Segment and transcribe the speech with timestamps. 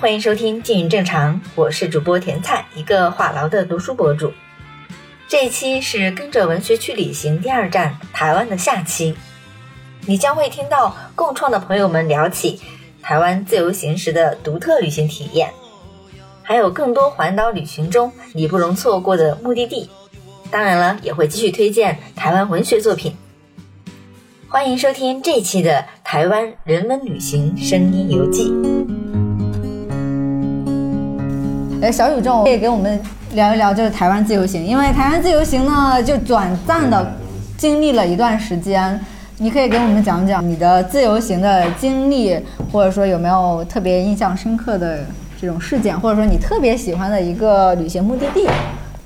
[0.00, 4.32] 欢迎收听《静云正常》，我是主播甜菜，一个话痨的读书博主。
[5.28, 9.14] 这一期是跟着文学去旅行第二站台湾的下期，
[10.06, 12.60] 你将会听到共创的朋友们聊起
[13.02, 15.50] 台湾自由行时的独特旅行体验，
[16.42, 19.88] 还有更多环岛旅行中你不容错过的目的地。
[20.50, 23.14] 当然了，也会继续推荐台湾文学作品。
[24.48, 28.52] 欢迎收听这一期的台湾人文旅行声音游记。
[31.82, 33.00] 呃，小宇宙可以给我们
[33.34, 37.12] 聊一聊，就是台湾自由行，因为台湾自由行呢，就短暂的
[37.58, 39.00] 经历了一段时间，
[39.38, 42.38] 你可以给我们讲讲你的自由行的经历，
[42.70, 45.00] 或者说有没有特别印象深刻的
[45.40, 48.46] 这种事件，或者说你特别喜欢的一个旅行目的地。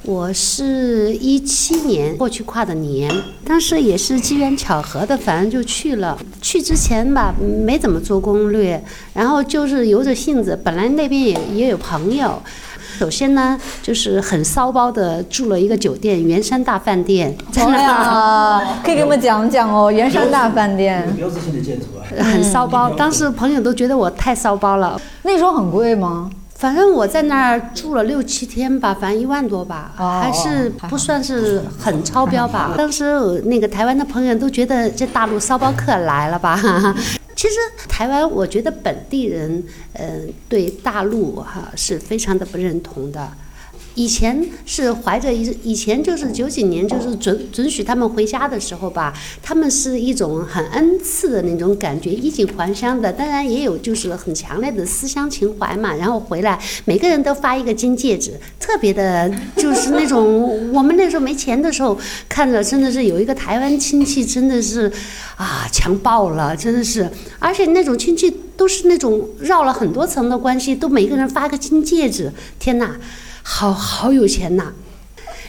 [0.03, 3.11] 我是一七年过去跨的年，
[3.45, 6.17] 当时也是机缘巧合的，反正就去了。
[6.41, 7.35] 去之前吧，
[7.65, 8.81] 没怎么做攻略，
[9.15, 12.41] 然后就是由着性子，本来那边也也有朋友。
[12.99, 17.37] 首先呢，就是很骚包的住了一个酒店——圆山大饭店。
[17.53, 21.07] 真的啊， 可以给我们讲讲哦，圆山大饭店。
[21.15, 22.01] 标志性的建筑啊。
[22.25, 24.99] 很骚包，当时朋友都觉得我太骚包了。
[25.23, 26.31] 那时候很贵吗？
[26.55, 32.73] 反正我在那儿住了六七天吧，反正一万多吧，还是不算是很超标吧。
[32.79, 33.05] 当时
[33.45, 36.59] 那个台湾的朋友都觉得这大陆骚包客来了吧。
[37.37, 37.55] 其实
[37.87, 43.31] 台湾，我觉得本地人，嗯，对大陆哈是非常的不认同的。
[43.97, 53.11] 以前是怀着一以前就是九几年就是准准许他们回家的时候吧，他们是一种很恩赐的那种感觉，衣锦还乡的。
[53.11, 55.95] 当然也有就是很强烈的思乡情怀嘛。
[55.95, 64.93] 然后回来每个人都发一个金戒指，特别的，就是那种我们那时候没钱的时候，看着真的是有一个台湾亲戚真的是
[65.37, 72.95] 啊强爆了，真的是，而且那种亲戚都是那种绕了很多层的关系，都每个人发个金戒指，天哪！
[73.49, 74.73] 好好有钱呐，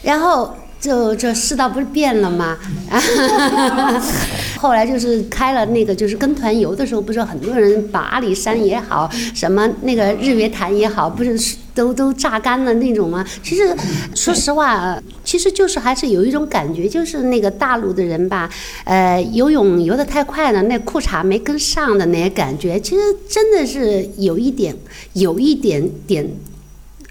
[0.02, 2.56] 然后就这世道不是变了吗？
[4.56, 13.26] 后来就是开了那个，就是跟团游的时候，不是很多人把阿里山也好，什么那个日月潭也好，不是都都榨干了那种吗？
[13.42, 13.76] 其实
[14.14, 18.48] 说实话，其实就是还是有一种感觉，就是那个大陆的人吧，
[18.84, 24.76] 呃，游泳游得太快了，那裤衩没跟上的那些感觉，其实真的是有一点，
[25.14, 26.28] 有一点点。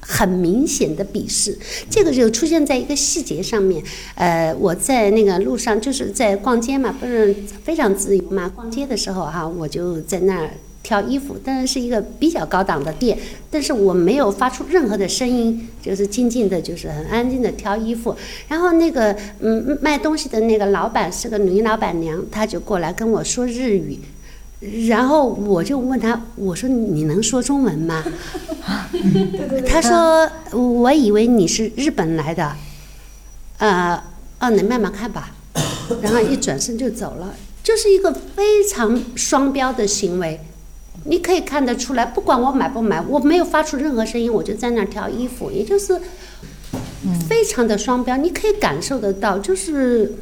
[0.10, 1.58] 很明显的鄙视，
[1.90, 3.84] 这个就出现在一个细节上面。
[4.16, 8.48] 呃，我在那个路上就是在逛街嘛，不是非常自由嘛。
[8.48, 10.50] 逛街的时候哈，我就在那儿
[10.82, 13.18] 挑衣服，当然是一个比较高档的店，
[13.52, 18.16] 但是我没有发出任何的声音，就是静静的，就是很安静的挑衣服。
[18.48, 24.00] 然后那个嗯卖东西的那个老板是个女老板娘，她就过来跟我说日语。
[24.88, 28.04] 然后我就问他，我说你能说中文吗？
[29.68, 32.56] 他说我以为你是日本来的，
[33.60, 34.02] 呃，
[34.40, 35.32] 哦，你慢慢看吧。
[36.02, 40.40] 然后一转身就走了，就是一个非常双标的行为。
[41.04, 46.02] 你可以看得出来，不管我买不买，我没有发出任何声音，我就在那儿挑衣服，也就是
[47.30, 48.18] 非常的双标。
[48.18, 50.16] 你可以感受得到，就是。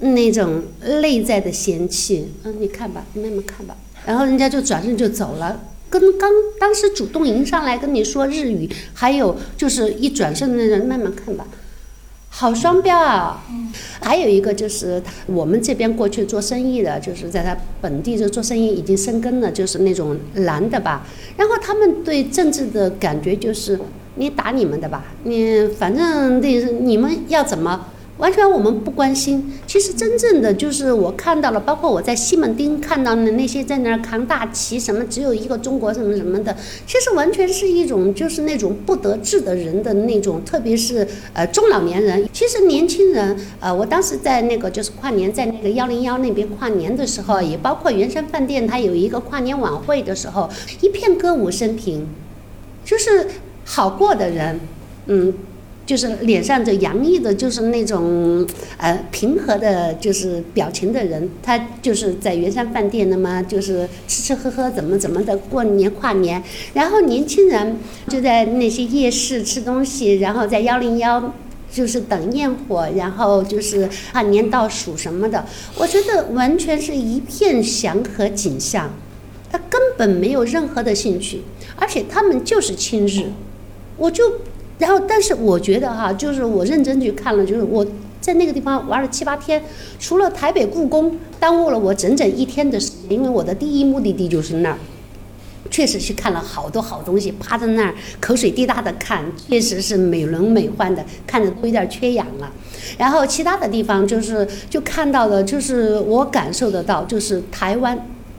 [0.00, 0.62] 那种
[1.00, 11.46] 内在的嫌弃，嗯，你看吧，慢慢看吧，然后人家就转身就走了，跟刚当时主动迎上来跟你说日语，还有就是一转身的那人慢慢看吧，
[12.30, 13.44] 好双标啊！
[14.00, 21.06] 还有一个就是我们这边过去做生意的，就是在他本地就做生意已经生根了，就是那种男的吧，
[21.36, 23.78] 然后他们对政治的感觉就是
[24.14, 26.48] 你打你们的吧，你反正那
[26.80, 27.88] 你们要怎么？
[28.20, 29.52] 完全我们不关心。
[29.66, 36.54] 其实真正的就是我看到了，包括我在西门町看到的那些在那儿扛大旗，什么只有一个中国什么什么的，
[36.86, 42.28] 其实完全是一种就是那种不得志的人的那种，特别是呃中老年人。
[42.32, 50.48] 其实年轻人，呃，我当时在那个就是跨年在那个幺零幺那边跨年的时候，也包括圆山饭店，它有一个跨年晚会的时候，
[50.80, 52.06] 一片歌舞升平，
[52.84, 53.26] 就是
[53.64, 54.60] 好过的人，
[55.06, 55.32] 嗯。
[55.90, 58.46] 就是脸上就洋溢的，就是那种
[58.76, 66.40] 呃平和的，就是表情的人，他就是在圆山饭店，那么就是吃吃喝喝，怎么怎么的过年跨年。
[66.74, 67.76] 然后年轻人
[68.06, 71.34] 就在那些夜市吃东西，然后在幺零幺
[71.72, 75.44] 就是等焰火，然后就是跨年倒数什么的。
[75.76, 78.94] 我觉得完全是一片祥和景象，
[79.50, 81.40] 他根本没有任何的兴趣，
[81.74, 83.24] 而且他们就是亲日，
[83.96, 84.22] 我就。
[84.80, 87.86] 然后，但是我觉得哈，就是我认真去看了，就是我
[88.20, 89.62] 在那个地方玩了七八天，
[90.00, 94.78] 除了台北故宫耽误了我整整一天的时间，因为我的第一目的地就是那儿。
[95.70, 102.50] 确实去看了好多好东西，趴在那儿口水滴答的看，确实是美轮美奂的，看着都有点缺氧了。
[102.98, 107.96] 然后其他的地方就是就看到的，就是我感受得到，就是台湾，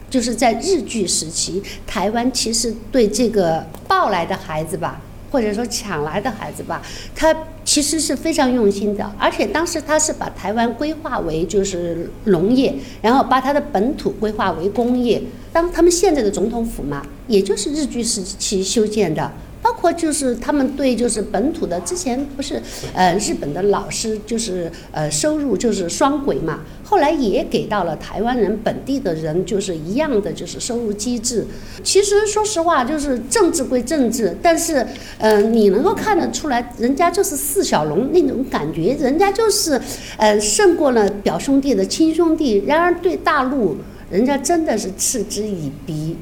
[0.09, 4.99] 就是在日据时期，台湾其实对这个抱来的孩子吧。
[5.31, 6.81] 或者说抢来的孩子吧，
[7.15, 7.33] 他
[7.63, 15.21] 其实是非常用心的，而且当时他是把台湾规划为就是农业，然后把他的本土规划为工业。
[15.53, 19.31] 当他们现在的总统府嘛，也就是日据时期修建的。
[19.61, 22.61] 包括就是他们对就是本土的之前不是
[22.93, 31.45] 呃日本的老师就是呃收入就是双轨嘛，后来也给到了台湾人本地的人就是一样的就是收入机制。
[31.83, 34.85] 其实说实话就是政治归政治，但是
[35.19, 39.79] 呃你能够看得出来，人家就是四小龙那种感觉，人家就是
[40.17, 42.63] 呃胜过了表兄弟的亲兄弟。
[42.65, 43.77] 然而对大陆，
[44.09, 46.15] 人家真的是嗤之以鼻。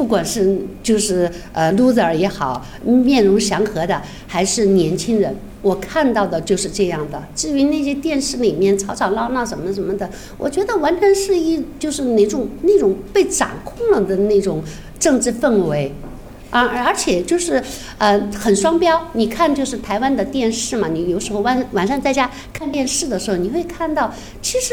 [0.00, 7.22] 不管是就是呃 loser 也好，面容祥和的，还是年轻人，我看到的就是这样的。
[7.36, 10.08] 至于那些电视里面吵吵闹闹什么什么的，
[10.38, 14.64] 我觉得完全是一就是那种那种被掌控了的那种
[14.98, 15.92] 政治氛围，
[16.48, 17.62] 啊，而且就是
[17.98, 19.06] 呃很双标。
[19.12, 24.10] 你看就是台湾的电视嘛，你有时候晚晚上在家看电视的时候，你会看到，
[24.40, 24.72] 其实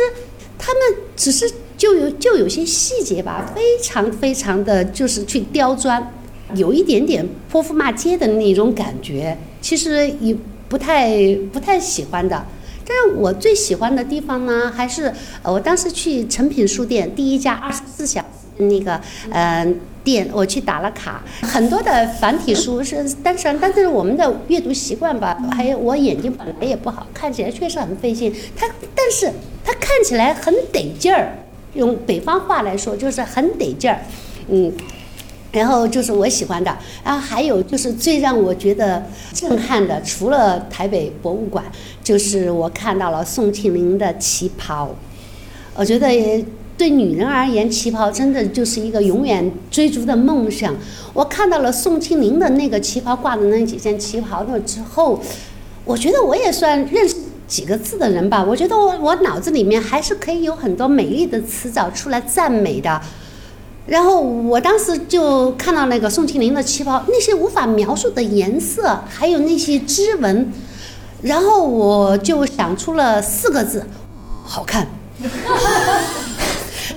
[0.57, 0.81] 他们
[1.17, 1.51] 只是。
[1.77, 6.11] 就有就有些细节吧，非常非常的就是去刁钻，
[6.55, 10.35] 有一点点泼妇骂街的那种感觉，其实也
[10.67, 12.43] 不太不太喜欢的。
[12.83, 15.13] 但是我最喜欢的地方呢，还是
[15.43, 18.23] 呃，我当时去诚品书店第一家二十四小
[18.57, 18.99] 那个
[19.29, 28.33] 嗯店，我去打了卡，很多的繁体书是，但是但是我们的阅读习惯吧，还有我眼睛本来也不好，看起来确实很费劲。
[28.55, 29.29] 它但是
[29.63, 31.37] 它看起来很得劲儿。
[31.73, 33.99] 用北方话来说，就是很得劲儿，
[34.49, 34.71] 嗯，
[35.51, 41.63] 然后就是我喜欢的，然后还有就是最让我觉得震撼的，除了台北博物馆，
[42.03, 44.89] 就是我看到了宋庆龄的旗袍。
[45.75, 46.07] 我觉得
[46.75, 50.75] 对女人而言，旗袍真的就是一个永远追逐的梦想。
[51.13, 55.19] 我看到了宋庆龄的那个旗袍挂的那几件旗袍的之后，
[55.85, 57.15] 我觉得我也算认识。
[57.47, 63.01] 几个字的人吧，我觉得我我脑子里面还是可以有很多美丽的词藻出来赞美的。
[63.85, 70.51] 然后我当时就看到那个宋庆龄的旗袍，那些无法描述的颜色，还有那些织纹，
[71.21, 73.85] 然后我就想出了四个字：
[74.43, 74.85] 好看。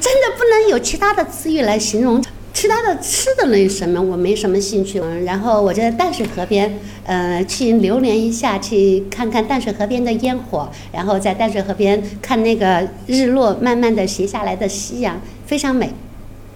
[0.01, 2.21] 真的不能有其他的词语来形容。
[2.61, 5.01] 其他的吃的那什么，我没什么兴趣。
[5.01, 15.91] 嗯，然后我在淡水河边，呃，去流连一下，去看看淡水河边的烟火，然后在淡水河边看那个日落慢慢的斜下来的夕阳，非常美。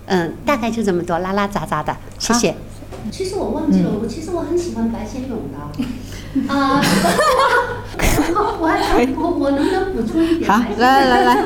[0.05, 1.97] 嗯，大概就这么多，拉拉杂杂的。
[2.19, 2.55] 谢谢。
[3.11, 6.53] 其实我忘记了，我其实我很喜欢白先勇的。
[6.53, 6.83] 啊，
[8.61, 10.51] 我还我我能不能补充一点？
[10.51, 11.45] 好，来来来来，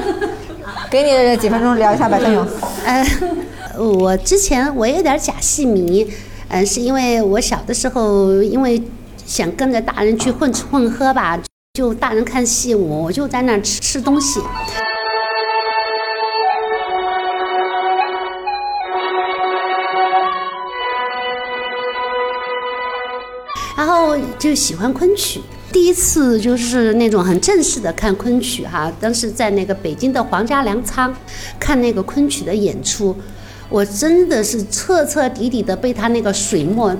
[0.91, 2.45] 给你几分钟聊一下白先勇。
[2.85, 3.07] 嗯。
[3.79, 6.05] 我之前我有点假戏迷，
[6.49, 8.83] 嗯，是因为我小的时候，因为
[9.25, 11.41] 想跟着大人去混吃混喝吧，
[11.75, 14.41] 就大人看戏，我我就在那吃吃东西，
[23.77, 25.41] 然后就喜欢昆曲。
[25.71, 31.15] 第一次就是那种很正式的看昆曲哈，当时在那个北京的皇家粮仓
[31.61, 33.15] 看那个昆曲的演出。
[33.69, 36.97] 我真的是彻彻底底的被他那个水墨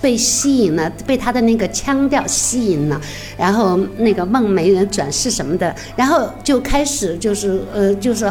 [0.00, 3.00] 被吸引了，被他的那个腔调吸引了，
[3.36, 8.30] 然后那个孟梅人转世什么的，然后就开始就是呃就是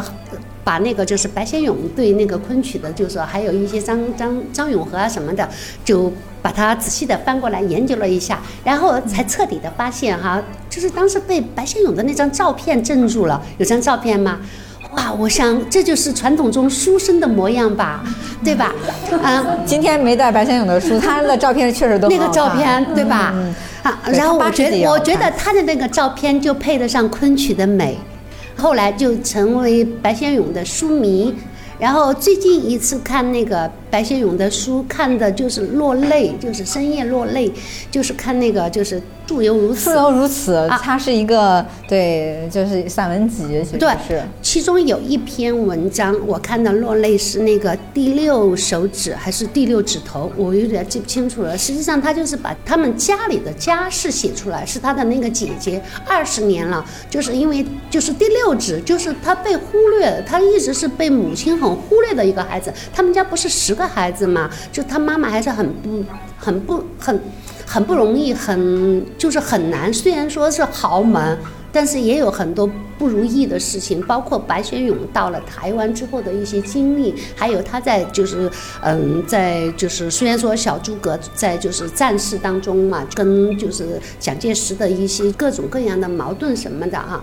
[0.64, 5.48] 把那个就是白先勇对那个昆曲的，就是说还有一些张张张永和啊什么的，
[5.84, 14.40] 就把它仔细的翻过来研究了一下，然后才彻底的发现哈，就是当时被白先勇的那张照片镇住了，有张照片吗？
[14.98, 18.02] 哇，我想这就是传统中书生的模样吧，
[18.44, 18.74] 对吧？
[19.22, 23.32] 嗯， 今天没带白先勇的书，他的照片确实都那个照片，对吧？
[23.84, 27.96] 啊，然后我觉得，我觉得他的那个照片就配得上昆曲的美，
[28.56, 31.32] 后来就成为白先勇的书迷。
[31.78, 37.50] 然后最近一次看那个白先勇的书，看的就是落泪，就是深夜落泪，
[37.90, 39.02] 就是看那个就是。
[39.28, 40.66] 树犹如此，树犹如此。
[40.80, 44.22] 它是一个对，就是散文集，其实是。
[44.40, 51.58] 其中有一篇文章，我看到落泪是那个第六手指还是第六指头，我有点记不清楚了。
[51.58, 62.72] 实际上，他就是把他们家里的家事写出来，是他的那个姐姐二十年了，就是因为就是第六指，就是他被忽略，他一直是被母亲很忽略的一个孩子。
[62.94, 66.04] 他们家不是十个孩子嘛，就他妈妈还是很不、
[66.36, 67.18] 很不、很、
[67.64, 69.90] 很不容易，很就是很难。
[69.94, 71.38] 虽然说是豪门。
[71.70, 78.50] 但是也有很多不如意的事情，包括白先勇到了台湾之后的一些经历，还有他在就是
[78.82, 87.22] 嗯，在就是虽然说小诸葛在就是战事当中嘛，跟就是蒋介石的一些各种各样的矛盾什么的哈。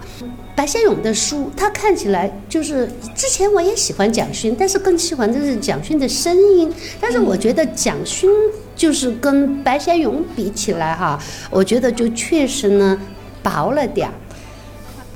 [0.55, 6.71] 白先勇的书，他看起来就是之前我也喜欢蒋勋，但是更喜欢的是蒋勋的声音。
[7.01, 8.29] 但是我觉得蒋勋
[8.73, 12.97] 就是跟白先勇比起来哈，我觉得就确实呢
[13.43, 14.13] 薄了点儿。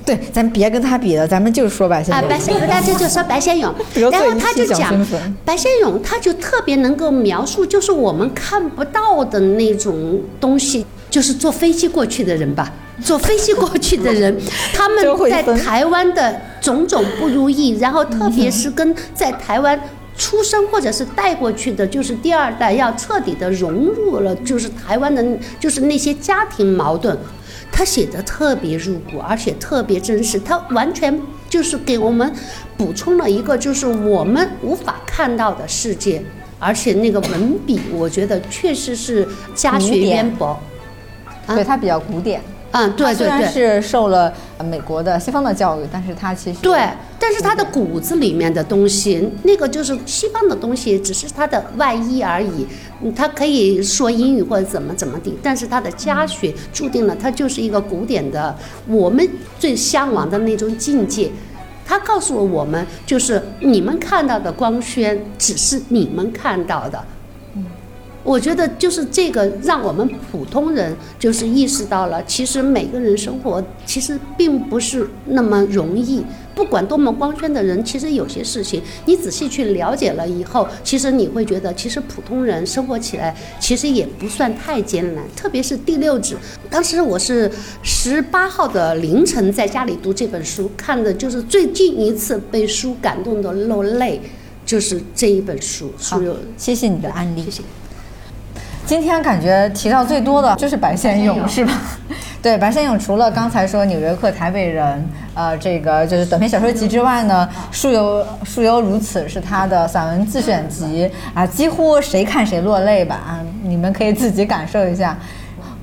[0.09, 2.23] 对，咱别跟他比了，咱们就说白先勇。
[2.23, 5.05] 啊，白先勇，大家就说白先勇， 然后他就讲
[5.45, 12.73] 白先勇，他就特别能够描述，就是我们看不到的那种东西，就是坐飞机过去的人吧，
[13.03, 14.35] 坐飞机过去的人，
[14.73, 19.79] 他们在台湾的种种不如意，然后特别是跟在台湾
[20.17, 25.23] 出生或者是带过去的，就是第二代要彻底的融入了，就是台湾的，
[25.59, 27.15] 就是那些家庭矛盾。
[27.71, 32.31] 他写的特别入骨，而且特别真实，他完全就是给我们
[32.77, 36.21] 补充了一个就是我们无法看到的世界，
[36.59, 40.59] 而且那个文笔，我觉得确实是家学渊博，
[41.47, 42.41] 对他比较古典。
[42.71, 44.31] 嗯，对对对，是受了
[44.63, 52.67] 美国的西方的教育，但是他其实对，但是他的骨子里面的东西，那个就是西方的东西，只是他的外衣而已。
[53.15, 58.55] 他可以说英语或者怎么怎么地，但是他的家学注定了他就是一个古典的，
[58.87, 61.31] 我们最向往的那种境界。
[61.85, 67.03] 他告诉了我们，就是你们看到的光鲜，只是你们看到的。
[68.23, 76.23] 我觉得就是这个，让我们普通人就是意识到了，其实每个人生活其实并不是那么容易。
[76.53, 85.23] 不管多么光鲜的人，其实有些事情你仔细去了解了以后，其实你会觉得，其实普通人生活起来其实也不算太艰难。
[85.37, 86.35] 特别是第六指，
[86.69, 87.49] 当时我是
[87.81, 94.19] 十八号的凌晨在家里读这本书，看的就是最近一次被书感动的落泪，
[94.65, 95.93] 就是这一本书。
[95.97, 96.21] 好，
[96.57, 97.43] 谢谢你的案例。
[97.45, 97.63] 谢谢。
[98.89, 101.71] 今天感觉提到最多的就是白先勇，是吧？
[102.41, 104.97] 对，白先勇除了刚才说《纽约客》《台北人》
[105.35, 113.39] 呃，这个就是短篇小说集之外呢，《树犹树犹如此》是他的散文自选集啊，几乎谁看谁落泪吧啊！
[113.61, 115.15] 你们可以自己感受一下。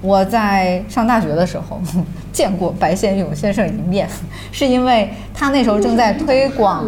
[0.03, 1.81] 我在上大学的时候
[2.33, 4.09] 见过白先勇先生一面，
[4.51, 6.85] 是因为他那时候正在推广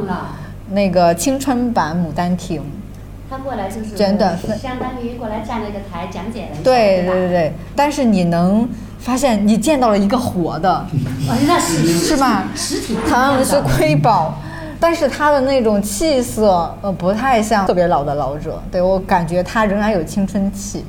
[0.73, 2.61] 那个青春版《牡丹亭》。
[3.31, 6.57] 他过来就是真的，相当于过来站了一个台讲解了。
[6.65, 8.69] 对对对对，但是你能
[8.99, 10.87] 发现你见到了一个活的，
[11.47, 12.45] 那是是吧？
[12.55, 12.97] 实体。
[13.09, 14.35] 唐文是瑰宝，
[14.81, 20.85] 但是他的那种气色呃不太像特别老的老者，对我感觉他仍然有青春气。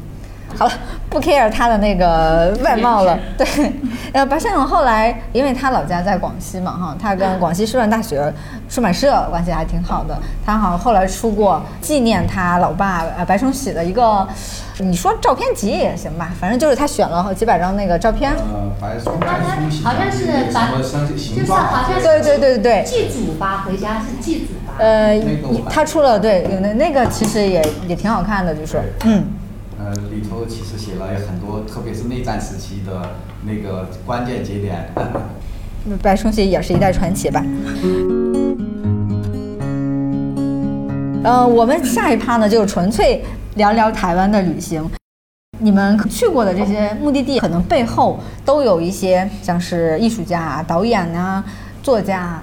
[0.58, 0.72] 好了，
[1.10, 3.18] 不 care 他的那个外貌了。
[3.38, 3.48] 对，
[4.12, 8.34] 呃，白先勇后来，因为他老家在广西嘛，哈，他跟广西师范大学
[8.70, 10.18] 出版社关系还挺好的。
[10.46, 14.28] 他好像后来出过纪念他老爸呃白崇禧的一个，
[14.80, 18.32] 你说照片集也行吧，反正就是他选了几百张那个照片。
[18.32, 24.74] 呃，白白崇禧好像是白，就是好像对对对对对，祭祖吧，回家是祭祖吧。
[24.78, 25.18] 呃，
[25.70, 29.26] 他出了对，有那那个其实也也挺好看的，就是嗯。
[30.12, 33.12] 里头其实写了很多，特别是内战时期的
[33.46, 34.90] 那个关键节点。
[36.04, 37.44] 白崇禧也是一代传奇吧。
[41.24, 43.24] 呃，我们下一趴呢，就纯粹
[43.56, 44.88] 聊聊台湾的旅行。
[45.60, 51.44] 你们去过的这些目的地，可能背后都有一些像是艺术家、导演啊、
[51.82, 52.42] 作家，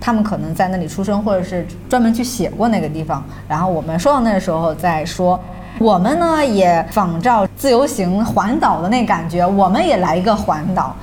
[0.00, 3.24] 他们可能在那里出生，或者是专门去写过那个地方。
[3.48, 5.38] 然后我们说到那时候再说。
[5.78, 10.94] 我们呢也仿照自由行环岛的那感觉，我们也来一个环岛。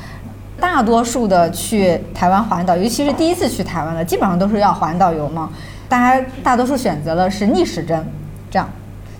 [0.59, 5.49] 大多数的去台湾环岛，尤其是第一次去台湾的，基本上都是要环岛游嘛。
[5.87, 8.05] 大家大多数选择的是逆时针，
[8.49, 8.67] 这样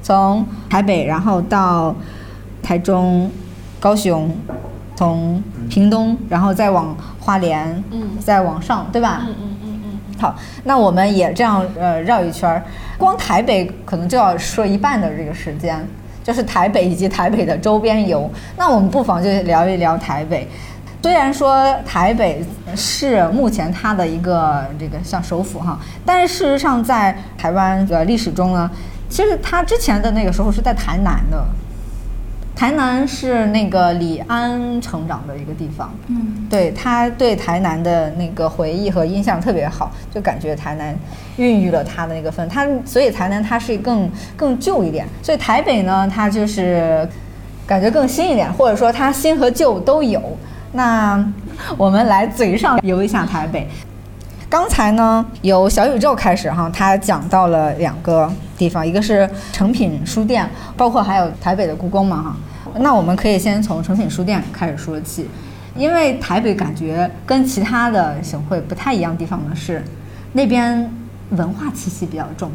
[0.02, 1.94] 从台北然后到
[2.64, 3.30] 台中、
[3.80, 4.34] 高雄，
[4.96, 9.24] 从屏东然后再往花莲，嗯，再往上，对吧？
[9.28, 9.55] 嗯嗯嗯嗯。
[10.18, 12.64] 好，那我们也这样呃绕一圈儿。
[12.98, 15.86] 光台北可能就要说一半的这个时间，
[16.24, 18.30] 就是台北以及台北的周边游。
[18.58, 20.48] 那我们不妨就聊一聊台北。
[21.04, 22.44] 虽然说台北
[22.76, 28.72] 是目前它的一个这个像首府哈，但是事实上在台湾的历史中呢，
[29.08, 31.46] 其实它之前的那个时候是在台南的。
[32.56, 40.96] 台南是那个李安成长的一个地方，嗯，对他对台南的那个回忆和印象特别好，就感觉台南
[41.36, 47.08] 孕育了他的那个分，他所以台南它是更更旧一点，所以台北呢，它就是
[47.68, 50.22] 感觉更新一点，或者说它新和旧都有。
[50.72, 51.24] 那
[51.78, 53.68] 我们来嘴上游一下台北。
[54.48, 60.48] 刚才呢，由小宇宙开始哈，他讲到了两个地方，一个是诚品书店，
[60.78, 62.36] 包括还有台北的故宫嘛哈。
[62.80, 65.28] 那我们可以先从诚品书店开始说起，
[65.75, 69.84] 因为台北感觉跟其他的省会不太一样地方呢是，
[70.34, 70.90] 那边
[71.32, 72.52] 文化气息比较重，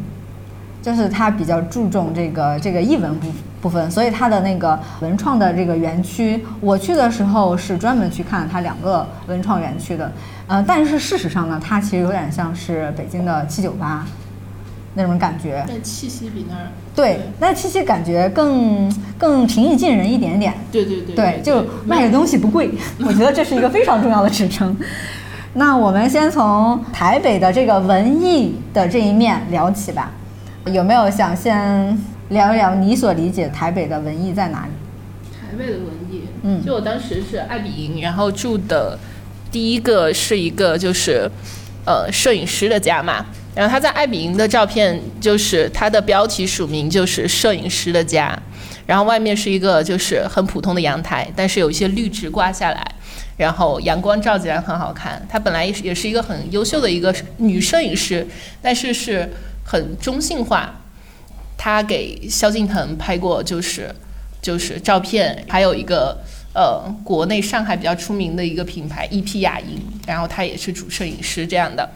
[0.82, 3.28] 就是它比较注重这个这个译文部
[3.62, 10.10] 部分，所以它的那个文创的这个园区，我去的时候是专门去看它两个文创园区的，
[10.46, 14.06] 呃，但是事实上呢，它其实有点像是北京的七九八
[14.94, 22.70] 那种感觉，但气息比那儿，对，那气息感觉更更平易近人一点点，对对对对，就卖的东西不贵，
[23.06, 24.76] 我觉得这是一个非常重要的支撑。
[25.52, 30.10] 那我们先从台北的这个文艺的这一面聊起吧，
[30.72, 31.98] 有没有想先
[32.28, 34.70] 聊一聊你所理解台北的文艺在哪里？
[35.32, 38.98] 台北的文艺，嗯就我当时是爱彼迎，然后住的
[39.50, 41.28] 第一个是一个就是
[41.84, 48.38] 呃摄影师的家嘛，然后他在爱彼迎的照片就是他的标题署名就是摄影师的家，
[48.86, 52.86] 然后外面是一个就是很普通的阳台，但是有一些绿植挂下来。
[53.36, 58.26] 然后阳光照进来很好看，她本来也是也是一个很优秀的一个女摄影师，
[58.60, 59.26] 但是是
[59.70, 60.74] 很中性化。
[61.56, 63.94] 他给萧敬腾拍过就是
[64.42, 66.18] 就是照片，还有一个
[66.52, 71.88] 呃国内上海比较出名的一个品牌 EP 雅音，然后她也是主摄影师这样的。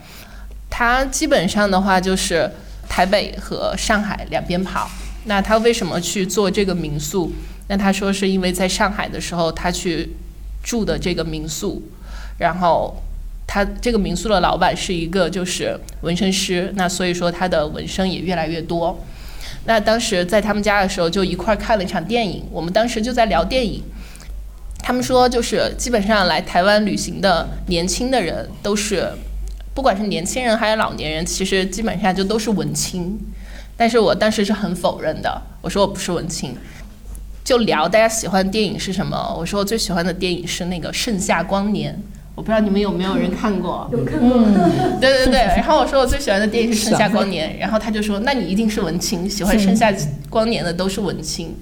[0.70, 2.48] 她基本上的话就是
[2.88, 4.88] 台北和上海两边跑。
[5.24, 7.32] 那她为什么去做这个民宿？
[7.66, 10.14] 那她说是因为在上海的时候，她去
[10.62, 11.82] 住的这个民宿，
[12.38, 13.02] 然后
[13.46, 18.98] 他这个民宿的老板是一个就是纹身师，那所以说他的纹身也越来越多。
[19.66, 23.82] 那当时在他们家的时候，就一块儿看了一场电影，我们当时就在聊电影。
[24.78, 29.10] 他们说，就是基本上来台湾旅行的年轻的人都是，
[29.72, 33.18] 不管是年轻人还是老年人，其实基本上就都是文青。
[33.76, 36.54] 但是我当时是很否认的，我说我不是文青。
[37.42, 39.34] 就聊大家喜欢的电影是什么？
[39.38, 41.94] 我说我最喜欢的电影是那个《盛夏光年》，
[42.34, 43.88] 我不知道你们有没有人看过？
[43.92, 44.38] 有看过，
[45.00, 45.38] 对对对。
[45.56, 49.92] 然后我说我最喜欢的电影是《盛夏光年》，然后他就说那你一定是文青，喜欢《盛夏
[50.28, 51.54] 光年》的都是文青。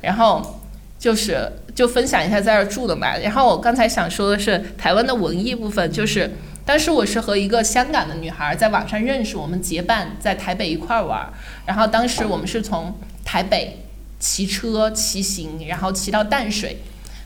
[0.00, 0.60] 然后
[0.98, 3.16] 就是就分享一下在这儿住的嘛。
[3.18, 6.30] 然后我刚才想说的是台湾的文艺部分，就是
[6.64, 11.28] 当时我是和一个香港的女孩在网上认识，我们结伴在台北一块儿玩。
[11.66, 12.94] 然后当时我们是从
[13.24, 13.78] 台北。
[14.24, 16.76] 骑车骑行，然后骑到淡水，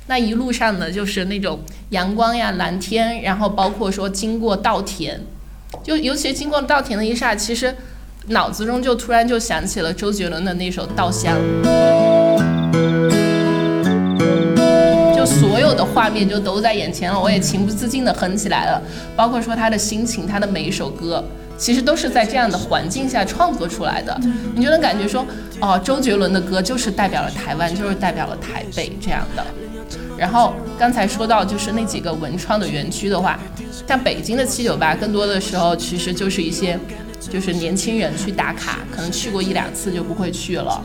[0.08, 1.58] 那一路上呢，就是那种
[1.90, 5.20] 阳光呀、蓝天，然后包括说经过稻田，
[5.82, 7.74] 就尤其经过稻田的一刹，其实
[8.28, 11.36] 脑子中就突然就想起了周杰伦的那首《稻香》，
[15.16, 18.80] 就所有的画面就都在眼前了，我也情不自禁的哼起来了，
[19.16, 21.24] 包括说他的心情，他的每一首歌。
[21.58, 24.20] 其实都是在这样的环境下创作出来的，
[24.54, 25.24] 你就能感觉说，
[25.58, 29.42] 哦，周杰伦的歌就是代表了台湾，就是代表了台北这样的。
[30.18, 33.38] 然后刚才说到就是那几个文创的园区的话，
[33.86, 36.78] 像北京的七九八，更多的时候其实就是一些
[37.20, 40.82] 就是年轻人去打卡，可能去过一两次就不会去了。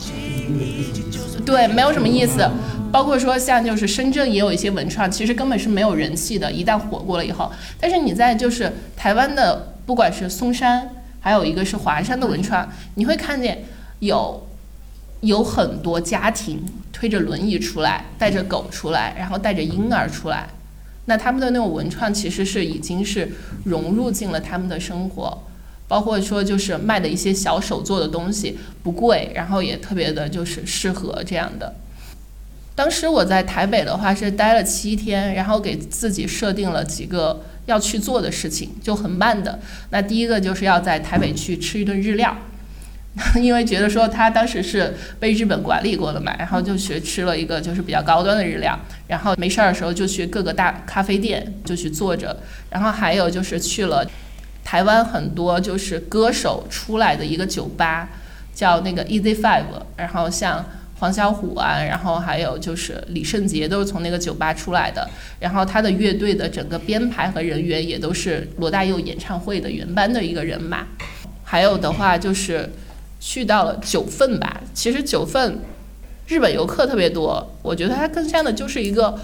[1.46, 2.50] 对，没有什么意思。
[2.92, 9.68] 包括说像就是深圳也有一些文创，其实根本是没有人气的，一旦火过了以后，但是你在就是台湾的。
[9.84, 10.88] 不管是松山，
[11.20, 13.62] 还有一个是华山的文创，你会看见
[14.00, 14.42] 有
[15.22, 20.48] 有很多家庭推着轮椅出来，带着狗出来，然后带着婴儿出来。
[21.06, 23.32] 那他们的那种文创其实是已经是
[23.64, 25.44] 融入进了他们的生活，
[25.88, 31.74] 包括说就是卖的一些小手做的东西不贵，然后也特别的就是适合这样的。
[32.76, 37.44] 当时我在台北的话是待了七天，然后给自己设定了几个。
[37.68, 39.60] 要去做的事情就很慢的。
[39.92, 42.36] 那第一个就是要在台北去吃一顿日料，
[43.42, 48.78] 因为觉得说他当时是被日本管理过的嘛，然后就去吃了一个就是比较高端的日料。
[49.08, 52.36] 然后没事儿的时候就去各个大咖啡店就去坐着。
[52.70, 54.06] 然后还有就是去了
[54.64, 58.08] 台湾很多就是歌手出来的一个酒吧，
[58.54, 59.66] 叫那个 Easy Five。
[59.98, 60.66] 然后像。
[61.02, 70.86] 黄小琥啊，然后还有就是李圣杰都是从那个酒吧出来的，然后他的乐队的整个编排和人员也都是罗大佑演唱会的原班的一个人马。
[71.44, 72.70] 还有的话就是
[73.22, 75.60] 去到了九份吧，其实九份
[76.28, 77.52] 日本游客特别多。
[77.62, 79.18] 我觉得它更像的就是一个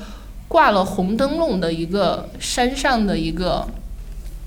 [0.48, 3.68] 挂了红灯笼的一个山上的一个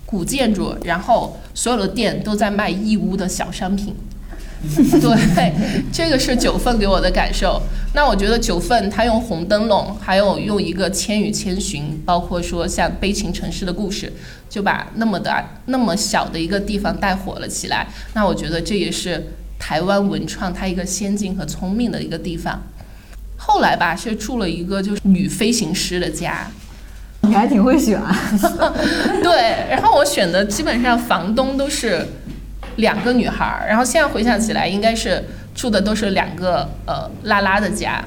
[0.07, 3.95] 古建筑，然后所有的店都在卖义乌的小商品。
[5.01, 5.53] 对，
[5.91, 7.63] 这个是九份给我的感受。
[7.95, 14.07] 那我觉得九份它用红灯笼，还有用一个《千与千寻》，包括说像《悲情城市的故事》，
[14.51, 15.33] 就把那么的
[15.65, 17.89] 那么小的一个地方带火了起来。
[18.13, 22.61] 那我觉得这也是台湾文创它一个先进和聪明的一个地方。
[23.37, 26.51] 后来吧，是住了一个就是女飞行师的家，
[27.21, 28.01] 你还挺会选。
[29.23, 32.05] 对，然后我选的基本上房东都是。
[32.77, 35.23] 两个女孩儿，然后现在回想起来，应该是
[35.55, 38.03] 住的都是两个呃拉拉的家，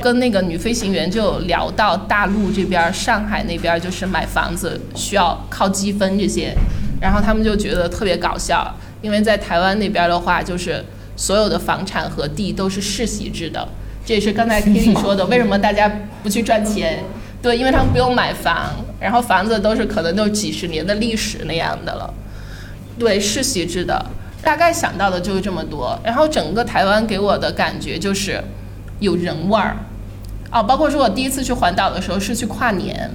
[0.00, 6.54] 跟那个女飞行员就聊到大陆这边，上海那边就是买房子需要靠积分这些，
[7.02, 10.82] 然后他们就觉得特别搞笑，因为在台湾那边的话，就是
[11.16, 13.66] 所有的房产和地都是世袭制的，
[14.04, 15.90] 这也是刚才听你说的，为什么大家
[16.22, 17.04] 不去赚钱？
[17.40, 22.12] 对，因为他们不用买房，然后房子都是可能都几十年的历史那样的了。
[22.98, 24.06] 对世袭制的，
[24.42, 25.98] 大概想到的就是这么多。
[26.02, 28.42] 然后整个台湾给我的感觉就是
[29.00, 29.76] 有人味儿，
[30.50, 33.10] 哦，包括说我第一次去环岛的时候是去跨年，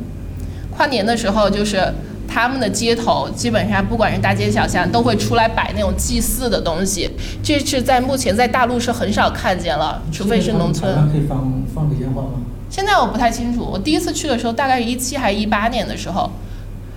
[0.69, 1.81] 跨年的时候就是
[2.29, 7.09] 他们的街头基本上不管是大街小巷都会出来摆那种祭祀的东西，
[7.41, 10.93] 这是在目前在大陆是很少看见了，除非是农村。
[11.11, 12.33] 可以放放个烟花吗？
[12.69, 16.29] 现在我不太清楚，我第一次去的时候大概是一七还是一八年的时候，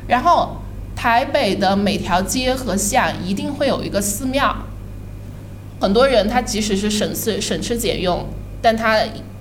[0.07, 0.59] 然后。
[0.95, 4.55] 台北的每条街和巷一定会有一个寺庙，
[5.81, 8.25] 很多人他即使是省吃省吃俭用，
[8.61, 8.99] 但他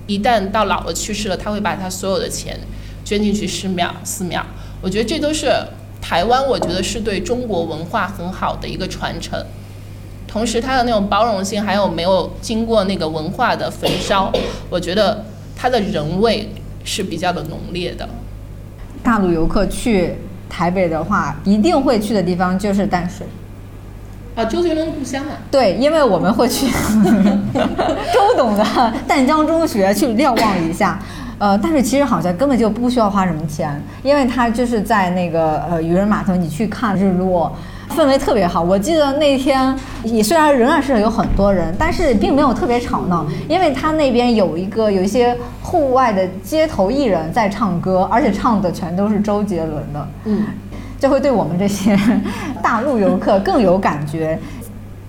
[0.07, 2.57] 一旦到老了去世了，他会把他所有的钱
[3.05, 3.93] 捐进去寺庙。
[4.03, 4.43] 寺庙，
[4.81, 5.53] 我觉得这都是
[6.01, 9.39] 台湾，我觉得是对中国文化很好的一个传承。
[10.27, 14.31] 同时，它的那种包容性，还有没有经过那个文化的焚烧，
[14.69, 15.23] 我觉得
[15.55, 16.49] 它的人味
[16.83, 18.09] 是比较的浓烈的。
[19.03, 20.15] 大陆游客去。
[20.53, 23.25] 台北的话，一定会去的地方就是淡水，
[24.35, 25.31] 啊，周杰伦故乡嘛。
[25.49, 26.67] 对，因为我们会去
[28.13, 30.99] 周董的淡江中学去瞭望一下。
[31.41, 37.51] 呃，但是其实好像根本就不需要花什么钱，因为它就是在那个呃渔人码头，你去看日落。
[37.89, 50.45] 氛围特别好，我记得那天，也虽然仍然是有很多人，但是并没有特别吵闹，因为他那边有一个有一些户外的街头艺人在唱歌，而且唱的全都是周杰伦的，嗯，
[50.99, 51.99] 就会对我们这些
[52.61, 54.37] 大陆游客更有感觉，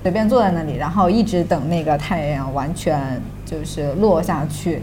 [0.02, 2.98] 随便坐在那里，然后一直等那个太阳完全
[3.44, 4.82] 就是落下去，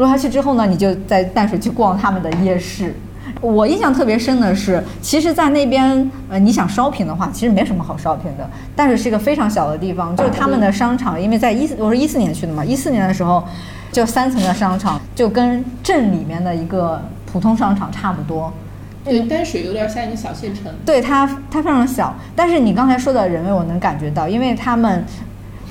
[0.00, 2.94] 落下去之后呢，你就在淡水去逛他们的夜市。
[3.42, 8.48] 我印象特别深的是，其实，在那边，呃，你想 shopping 的话，其实没什么好 shopping 的。
[8.74, 13.44] 但是是一个非常小的地方，就是他们的商场，因为在一四，我是一四年去的嘛，一四年的时候，
[13.92, 18.50] 就三层的商场，就跟镇里面的一个普通商场差不多。
[19.04, 20.72] 对，淡水有点像一个小县城。
[20.86, 22.14] 对它，它非常小。
[22.34, 25.04] 但是你刚才说的人为，我能感觉到，因为他们。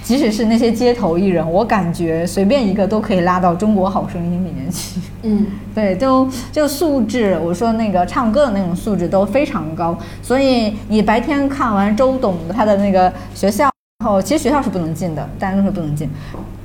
[0.09, 4.99] 即使是那些街头艺人，我感觉随便一个都可以拉到《中国好声音》里面去。
[5.21, 5.45] 嗯，
[5.75, 9.95] 对，就就素质，我说那个唱歌的那种素质都非常高。
[10.23, 13.69] 所以你白天看完周董他的那个学校，
[13.99, 16.09] 然后其实学校是不能进的，大家都是不能进。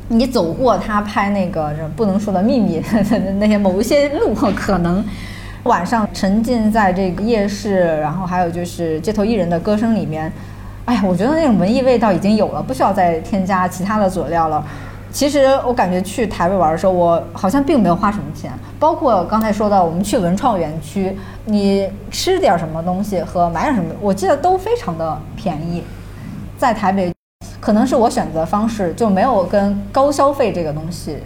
[0.09, 2.83] 你走过他拍那个不能说的秘密
[3.39, 5.05] 那些某一些路， 可能
[5.65, 10.33] 晚上沉浸在这个夜市，然后还有就是街头艺人的歌声里面。
[10.87, 14.63] 哎呀，我觉得那种文艺味道已经有了，不需要再添加其他的佐料了。
[15.11, 18.53] 其实我感觉去台北玩的时候，我好像并没有花什么钱。
[18.79, 21.17] 包括刚才说到我们去文创园区，
[21.47, 25.83] 你吃点什么东西和买点什么，我记得都非常的便宜。
[26.59, 27.13] 在台北，
[27.61, 31.17] 可能是我选择方式就没有跟高消费这个东西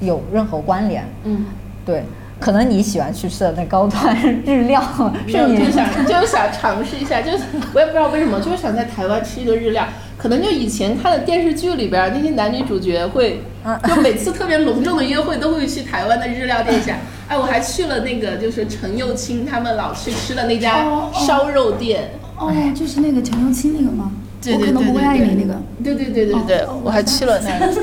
[0.00, 1.04] 有任何关联。
[1.24, 1.46] 嗯，
[1.84, 2.04] 对。
[2.38, 4.82] 可能你喜欢去吃的那高端日料，
[5.26, 9.86] 是你就想 就是想尝试一下，就是我也不知道为什么，就是想在台湾吃一个日料。
[10.18, 13.42] 可能就以前看的电视剧里边那些男女主角会，
[13.86, 16.98] 就每次特别隆重的约会都会去台湾的日料店下。
[17.28, 22.12] 哎，我还去了那个就是陈幼卿他们老去吃的那家烧肉店。
[22.38, 24.10] 哦，就是那个陈幼卿那个吗？
[24.54, 27.74] 我可能不会爱你那个，对对对对对，我还去了那个。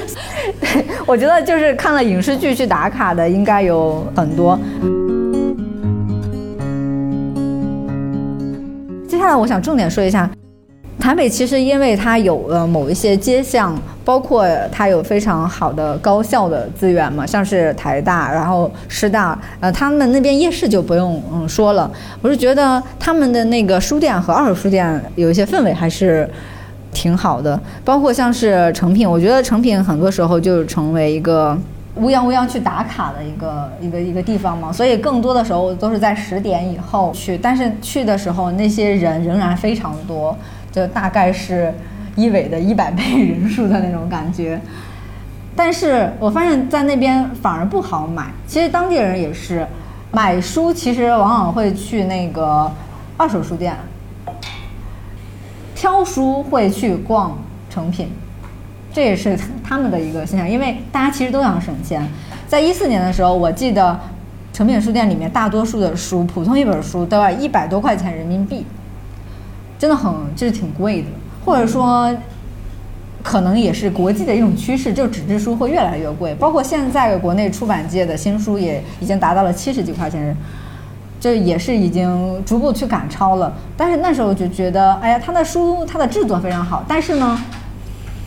[0.61, 4.57] 对， 我觉得就是看了影视剧去打卡的应该有很多。
[9.07, 10.29] 接下来我想重点说一下，
[10.99, 21.89] 台北其实因为它有了某一些街巷，包括它有非常好的高校的资源嘛，像是台大，然后师大，呃，他们那边夜市就不用嗯说了。
[22.21, 26.29] 我是觉得他们的那个书店和二手书店有一些氛围还是。
[26.93, 31.57] 挺好的，包括像是成品，我觉得成品很多时候就成为一个
[31.95, 40.35] 乌泱乌泱去打卡的一个一个一个地方嘛，所以更多的时候都是在十点以后去，但是去的时候那些人仍然非常多，
[40.71, 41.73] 就大概是
[42.15, 44.59] 一尾的一百倍人数的那种感觉。
[45.55, 48.25] 但是我发现，在那边反而不好买。
[48.47, 49.63] 其实当地人也是，
[50.11, 52.71] 买书其实往往会去那个
[53.17, 53.77] 二手书店，
[55.83, 57.37] 挑书会去逛
[57.69, 58.07] 成品，
[58.93, 60.49] 这也是他们的一个现象。
[60.49, 62.07] 因为大家其实都想省钱。
[62.47, 63.99] 在一四年的时候，我记得
[64.53, 68.65] 成品书店里面大多数的书，普通一本书都要一百多块钱人民币，
[69.77, 71.09] 真的很就是挺贵的，
[71.43, 72.09] 或者说。
[73.21, 76.35] 可能也是国际的一种趋势，就纸质书会越来越贵。
[76.35, 80.35] 包括现在国内出版界的新书也已经达到了七十几块钱，
[81.23, 83.49] 这也是已经逐步去赶超了。
[83.77, 87.41] 但是那时候就觉得，哎呀，他的书他的制作非常好，但是呢，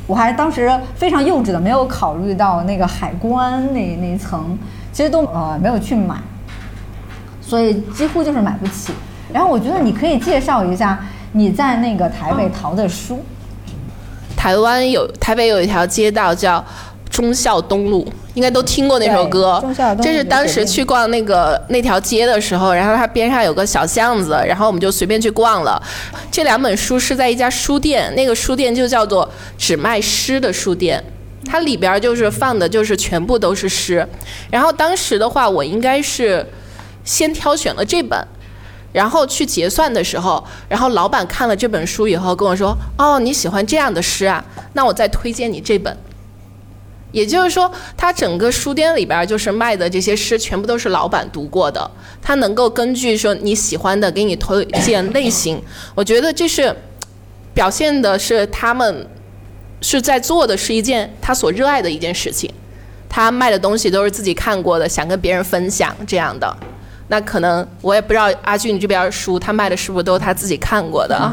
[0.06, 4.58] 我还当时非常幼稚的没有考虑到那个海关那那一层，
[4.94, 6.16] 其实都呃没有去买，
[7.42, 8.94] 所以几乎就是买不起。
[9.30, 10.98] 然后我觉得你可以介绍一下
[11.32, 13.22] 你在那个台北淘的书。
[14.34, 16.64] 台湾有台北有一条街道叫
[17.16, 19.58] 忠孝东路，应该都听过那首歌。
[19.62, 25.82] 忠孝东路这是当时去逛那个那条街的时候，然后它边上有个小巷子，然后我们就随便去逛了。
[26.30, 29.26] 这两本书是在一家书店，那个书店就叫做
[29.56, 31.02] 只卖诗的书店，
[31.46, 34.06] 它里边就是放的就是全部都是诗。
[34.50, 36.46] 然后当时的话，我应该是
[37.02, 38.22] 先挑选了这本。
[38.92, 44.44] 然后去结算的时候，然后老板看了这本书以后跟我说：“哦，你喜欢这样的诗啊？
[44.74, 45.96] 那我再推荐你这本。”
[47.12, 51.90] 也就是说，他整个书店里边就是卖的这些诗，全部都是老板读过的。
[52.20, 55.62] 他能够根据说你喜欢的给你推荐类型，
[55.94, 56.74] 我觉得这是
[57.54, 59.06] 表现的是他们
[59.80, 62.52] 是在做的是一件他所热爱的一件事情。
[63.08, 66.54] 他卖的东西都是自己看过的，想跟别人分享这样的。
[67.08, 71.32] 那可能我也不知道阿俊这边书他卖的是不是都是他自己看过的啊？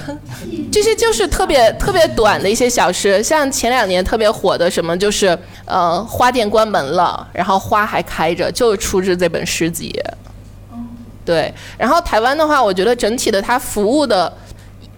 [0.70, 9.98] 这些就是特别特别短的一些小诗，像前两年特别火的什么，就是呃花店关门了，然后花还开着，就出自这本诗集。
[11.24, 14.30] 对，然后台湾的话，我觉得整体的它服务的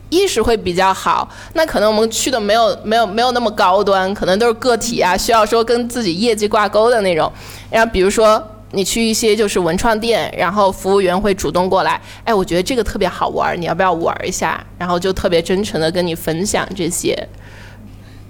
[0.08, 1.28] 意识会比较好。
[1.54, 7.32] 那可能我们去的没有没有没有那么高端，可能都是个体啊，需要说跟自己业绩挂钩的那种。
[7.70, 8.44] 然后比如说。
[8.72, 14.64] 你去一些就是文创店，然后服务员会主动过来，哎，我觉得这个特别好玩，你要不要玩一下？
[14.78, 17.28] 然后就特别真诚的跟你分享这些。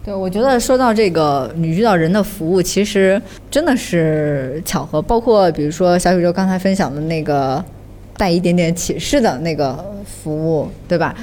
[0.02, 5.02] 对，我觉得说到这个，你遇到人的服务，其实真的是巧合。
[5.02, 7.62] 包括比如说小宇宙刚才分享的那个
[8.16, 11.14] 带一点点启示的那个服务，对吧？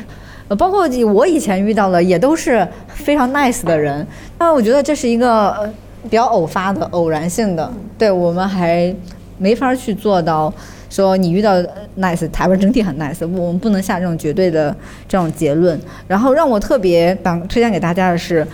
[0.48, 4.06] 呃，包括我以前遇到的也都是非常 nice 的人。
[4.38, 5.74] 那我觉得这是一个。
[6.04, 8.94] 比较偶发的、偶然性的，对我们还
[9.38, 10.54] 没法去做到
[10.90, 11.62] 说你遇到
[12.00, 14.74] nice，台湾整体很 nice，我们不能下这种绝对的
[15.08, 15.80] 这种结论。
[16.08, 18.48] 然后让我特别想推荐给大家的是，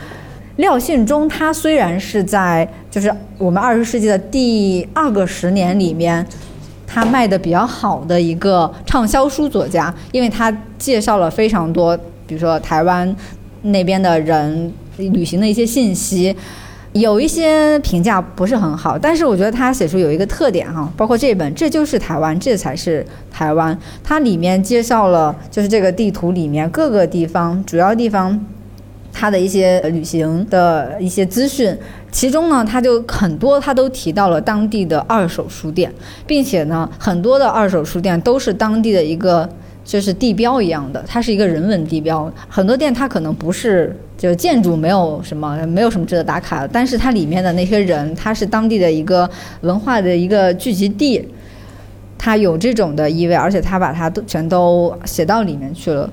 [0.56, 6.26] 廖信忠，他虽然是在就是我们二十世纪的第二个十年里面，
[6.88, 13.16] 他卖的比较好的一个畅销书作家，因为他介绍了非常多，比如说台湾
[13.62, 16.36] 那边的人旅行的一些信息。
[16.94, 23.76] 有一些评价不是很好，但是我觉得他写出有一个特点哈，包括这本，这就是台湾，这才是台湾。
[24.04, 28.40] 它里面介绍了，就是这个地图里面各个地方主要地方，
[29.12, 31.76] 它的一些旅行的一些资讯。
[32.12, 35.92] 其中呢，它就很多，它都提到了当地的二手书店，
[36.28, 39.50] 并且呢，很多的二手书店都是当地的一个。
[39.84, 42.32] 就是地标一样的，它是一个人文地标。
[42.48, 46.68] 很多店它可能不是，就建筑没有什么，没有什么值得打卡的。
[46.68, 49.30] 但是它里面的那些人，它是当地的一个
[49.62, 51.28] 文化的一个聚集地，
[52.18, 56.10] 它有这种的意味，而且它把它都全都写到里面去了。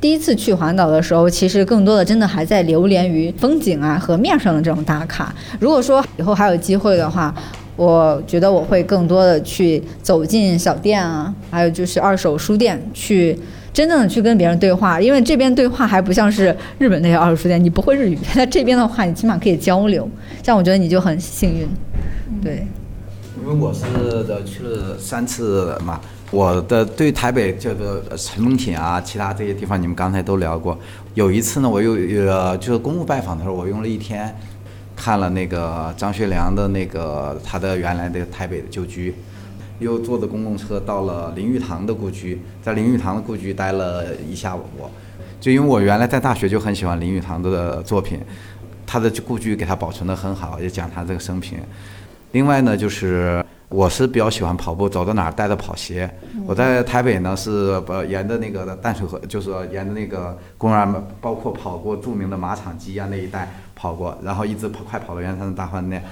[0.00, 5.32] 第一次去环岛的时候，其实更多的真的还在流连于风景啊和面上的这种打卡。
[5.60, 7.32] 如果说以后还有机会的话，
[7.76, 13.38] 我觉得我会更多的去走进小店啊，还有就是二手书店，去
[13.72, 20.08] 真正的去跟别人对话，因为这边对话还不像是日本那些二手书店，你不会日语，在这边的话，你起码可以交流。
[20.42, 21.66] 这样我觉得你就很幸运，
[22.42, 22.66] 对。
[23.42, 23.82] 因为我是
[24.24, 25.98] 的去了三次嘛，
[26.30, 30.78] 我的对台北这个成品啊，其他这些地方你们刚才都聊过。
[31.14, 31.94] 有一次呢，我又
[32.30, 34.32] 呃就是公务拜访的时候，我用了一天。
[35.02, 39.12] 看了那个张学良的那个他的原来的台北的旧居，
[39.80, 44.62] 又坐的公共车到了林语堂的故居，在林语堂的故居待了一下午。
[45.40, 48.20] 就因为我原来在大学就很喜欢林语堂的作品，
[48.86, 51.58] 他的故居给他保存的很好，也讲他这个生平。
[52.30, 56.08] 另外呢，就是我是比较喜欢跑步，走到哪儿带着跑鞋。
[56.46, 66.02] 我在台北呢是呃沿着那个淡水河，就是沿着那个公园，包括跑过著名的马场基啊那一带跑过，然后一直跑快跑到圆山的大饭店。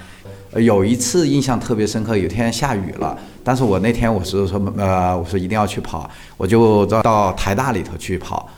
[0.53, 8.49] 呃有一次印象特别深刻，有天下雨了，但是我那天我是说呃我说一定要去跑，我就到到台大里头去跑。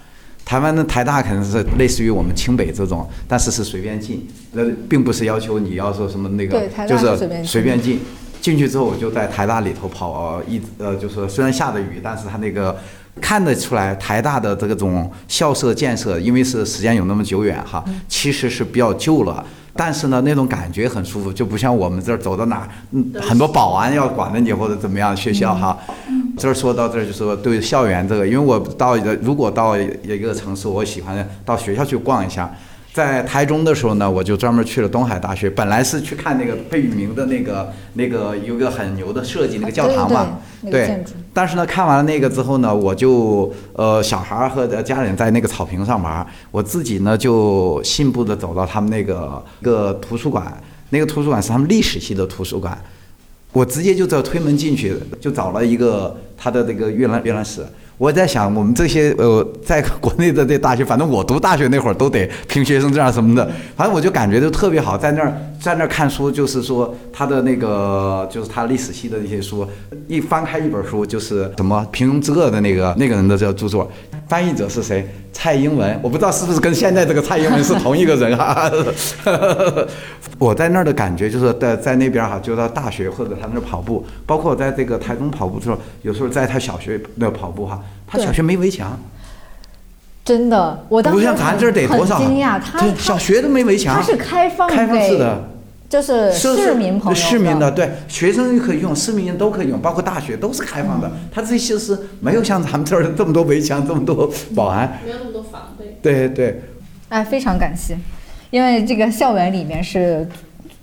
[0.45, 7.99] 台湾的台大可能是类似于我们清北这种，但是是随便进，那并不是要求你要说什么那个就是随便进进。
[8.41, 12.77] 进去之后，我就在台大里头跑，呃一呃，就是虽然下着雨，但是它那个
[13.21, 19.43] 看得出来，台大的这种校舍建设，因为是时间有那么久远哈，其实是比较旧了。
[19.75, 25.17] 但是呢，那种感觉很舒服，就不像我们这儿走到哪儿，嗯，很多保安要管着你或者怎么样。
[25.17, 25.75] 学校哈，
[26.37, 32.53] 这儿说到这儿就说对校园这个，因为我到一个如果到一个城市，我喜欢到学校去逛一下。
[32.93, 40.37] 在台中的时候呢，我就专门去了东海大学，本来是去看那个贝聿铭的那个那个有个很牛的设计那个教堂嘛，
[40.69, 41.03] 对
[41.33, 50.55] 但是呢，看完了那个之后呢，我就呃小孩儿和家人在那个草坪上玩儿，我自己呢就信步的走到他们那个一个图书馆，
[50.91, 52.79] 那个图书馆是他们历史系的图书馆，
[53.53, 57.65] 我直接就这推门进去，就找了一个他的这个阅览阅览室。
[57.97, 69.65] 我在想，我们这些呃，在国内的这大学，反正我读大学那会儿都得凭学生证什么的，反正我就感觉就特别好，在那儿在那儿看书，就是说他的那个就是他历史系的那些书，
[70.07, 73.89] 一翻开一本书就是什么平庸之恶的那个那个人的这个著作，
[74.33, 75.07] 翻译者是谁？
[75.31, 78.67] 蔡英文，我不知道是不是跟现在这个蔡英文是同一个人哈。
[80.39, 88.99] 我在那儿的感觉就是在在那边哈，就到大学或者他那儿跑步，包括我在这个台中跑步的时候，有时候在他小学那跑步哈，他小学没围墙，
[90.25, 92.17] 真的，我当时不像咱这儿得多少啊？
[92.17, 95.43] 很惊讶，他小学都没围墙，他是开放开放式的。
[95.93, 101.11] 就是是市民朋友市民的对学生也可以用，市民都可以用，包括大学都是开放的。
[101.31, 104.99] 它这些是没有像咱们这儿这么多围墙，这么多保安。
[105.05, 105.99] 没有那么多防备。
[106.01, 106.63] 对对，
[107.09, 107.95] 哎，非常感谢，
[108.49, 110.27] 因为这个校园里面是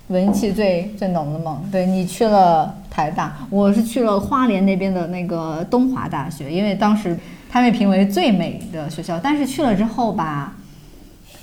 [0.07, 1.61] 文气最最浓的嘛。
[1.73, 7.19] 对你去了台大，我是去了花莲那边的那个东华大学，因为当时
[7.51, 10.55] 它被评为最美的学校，但是去了之后吧，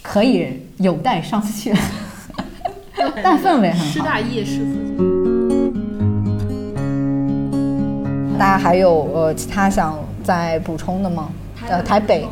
[0.01, 1.75] 可以有待商榷，
[3.23, 3.85] 但氛围很好。
[3.85, 4.97] 师大夜市附近。
[8.39, 11.29] 大家还有呃其他想再补充的吗？
[11.67, 12.27] 呃，台北，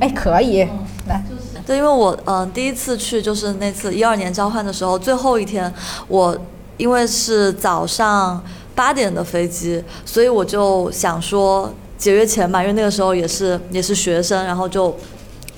[0.00, 0.66] 哎，可以，
[1.06, 1.22] 来，
[1.64, 5.72] 对，因为我嗯、呃第一次去就是那次一二年交换的时候，最后一天
[6.08, 6.36] 我
[6.76, 8.42] 因为是早上
[8.74, 14.92] 八点的飞机，所以我就想说节约钱嘛，因为那个时候也是也是学生，然后就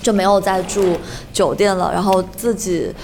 [0.03, 0.99] 就没有再住
[1.33, 2.95] 酒店了，然后自己。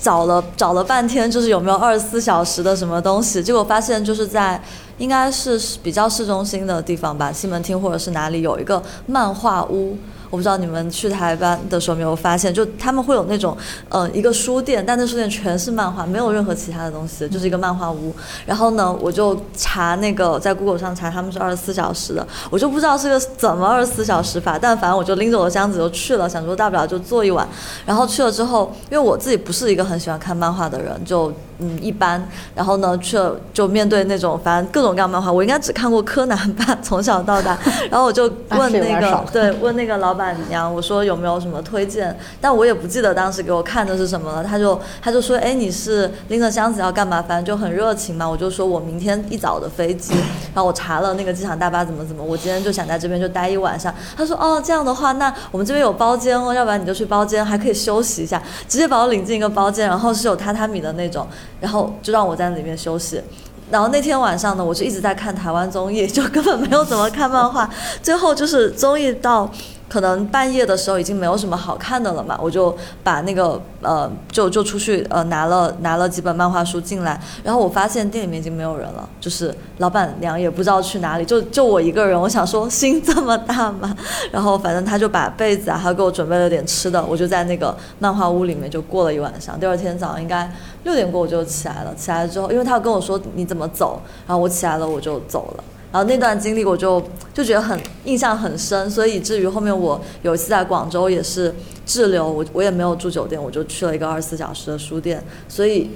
[0.00, 4.62] 找了找了半天，就是有没有二十四小时的什么东西，结果发现就是在
[4.98, 9.96] 应该是比较市中心的地方吧，西门町或者是哪里有一个漫画屋。
[10.34, 13.56] 我不知道你们去台湾的时候没有发现，就他们会有那种，
[13.88, 18.12] 呃，一个书店，但那书店全是漫画，没有任何其他的东西，就是一个漫画屋。
[18.44, 27.48] 然后呢，我就查那个在 Google 上查，他们是二十四小时的，我就不知道是个怎么二十四小时法，但反正我就拎着我的箱子就去了，想说大不了就坐一晚。
[27.86, 32.26] 然后去了之后，因为我自己不是一个很喜欢看漫画的人，就嗯一般。
[32.54, 37.58] 然后呢，去了就面对那种反正各种各样漫画，我应该只看过柯南吧， 从小到大。
[37.90, 42.16] 然后我就问那个对，问那个老板娘，我说有没有什么推荐？
[42.40, 44.44] 但我也不记得当时给我看的是什么了。
[44.44, 47.22] 他就他就说，哎，你是拎着箱子要干嘛？
[47.22, 48.28] 反正就很热情嘛。
[48.28, 50.14] 我就说我明天一早的飞机，
[50.54, 53.94] 然后我查了那个机场大巴怎么怎么，我今天就想在这边就待一晚上。
[54.16, 61.26] 他说，哦，这样的话，那我们这边有包间哦，要不然你就去包间，还可以休息一下，直接把我领进一个包间，然后是有榻榻米的那种，
[61.60, 63.22] 然后就让我在里面休息。
[63.70, 67.68] 然后那天晚上呢，我就一直在看台湾综艺，就根本没有怎么看漫画。
[68.02, 69.50] 最后就是综艺到
[69.88, 82.20] 可能半夜的时候已经没有什么好看的了嘛，我就把那个呃就就出去呃拿了拿了几本漫画书进来，然后我发现店里面已经没有人了，就是老板娘也不知道去哪里，就就我一个人。
[82.20, 83.94] 我想说心这么大吗？
[84.32, 89.58] 然后反正他就把被子啊，还给我准备了点吃的，我就在那个漫画屋里面就过了一晚上。
[89.60, 90.50] 第二天早上应该
[90.84, 95.64] 六点过我就起来了，起来之后，因为他跟我说你怎么走，然后我起来了我就走了。
[95.94, 97.00] 然后那段经历我就
[97.32, 101.54] 就觉得很印象很深，所以以至于后面我有一次在广州也是
[101.86, 105.88] 滞留，我我也没有住酒店，我就去了一个二十四小时的书店，所以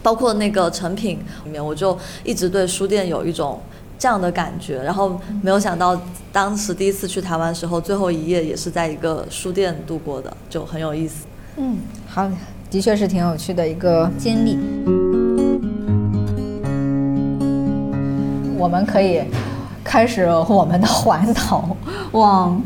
[0.00, 3.60] 包括那个成品里面，我就一直对书店有一种
[3.98, 4.80] 这样的感觉。
[4.80, 11.26] 然后没有想到当时第一次去台湾时候，最后一夜也是在一个书店度过的，就很有意思。
[11.56, 12.30] 嗯，好，
[12.70, 15.11] 的确是挺有趣的一个经历。
[18.62, 19.20] 我们可以
[19.82, 21.76] 开始我们的环岛，
[22.12, 22.62] 往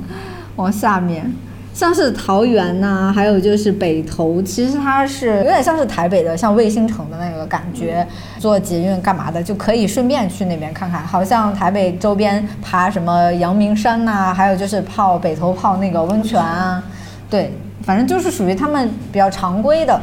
[0.57, 1.33] 往下面，
[1.73, 8.07] 像是桃园呐、还有就是北投，其实它是有点像是台北的，像卫星城的那个感觉，
[8.39, 11.01] 坐捷运干嘛的就可以顺便去那边看看。
[11.07, 16.83] 好像台北周边爬什么阳明山呐、还有就是泡北投泡那个温泉啊，
[17.31, 19.99] 对，反正就是属于他们比较常规的。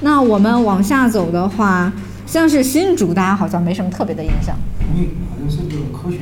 [0.00, 1.90] 那我们往下走的话，
[2.26, 4.56] 像是新竹，大家好像没什么特别的印象。
[4.92, 6.18] 你好像是这种科学。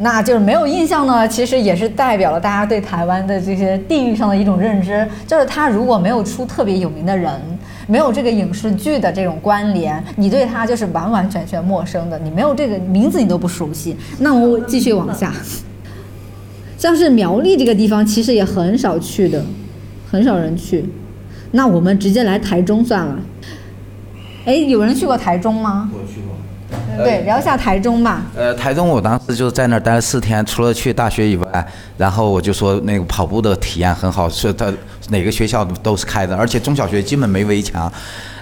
[0.00, 7.32] 那就是没有印象呢，其实也是代表了大家对台湾的这些地域上的一种认知，就是他如果没有出特别有名的人，
[7.88, 13.96] 没有这个影视剧的这种关联，你对他就是完完全全陌生的，你没有这个名字你都不熟悉。
[14.20, 15.32] 那我继续往下，
[16.78, 19.44] 像是苗栗这个地方，其实也很少去的，
[20.08, 20.84] 很少人去。
[21.50, 23.18] 那我们直接来台中算了。
[24.48, 25.90] 哎，有人去过台中吗？
[25.92, 27.04] 我去过。
[27.04, 28.22] 对，聊一下台中吧。
[28.34, 31.68] 呃，台中我当时就在那儿待了四天，除了去大学以外，
[31.98, 34.72] 然后我就说那个跑步的体验很好，是它
[35.10, 37.92] 哪个学校都都是开的，而且中小学基本没围墙。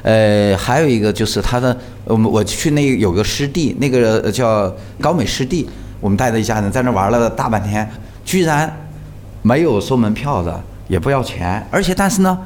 [0.03, 5.69] 呃，还有一个就是它的，我们我去那有个湿地，那个呃叫高美湿地，
[6.01, 7.91] 我们带着一家人在那玩了大半天，
[8.25, 8.73] 居然
[9.43, 12.39] 没有收门票的，也不要钱，而且但是呢，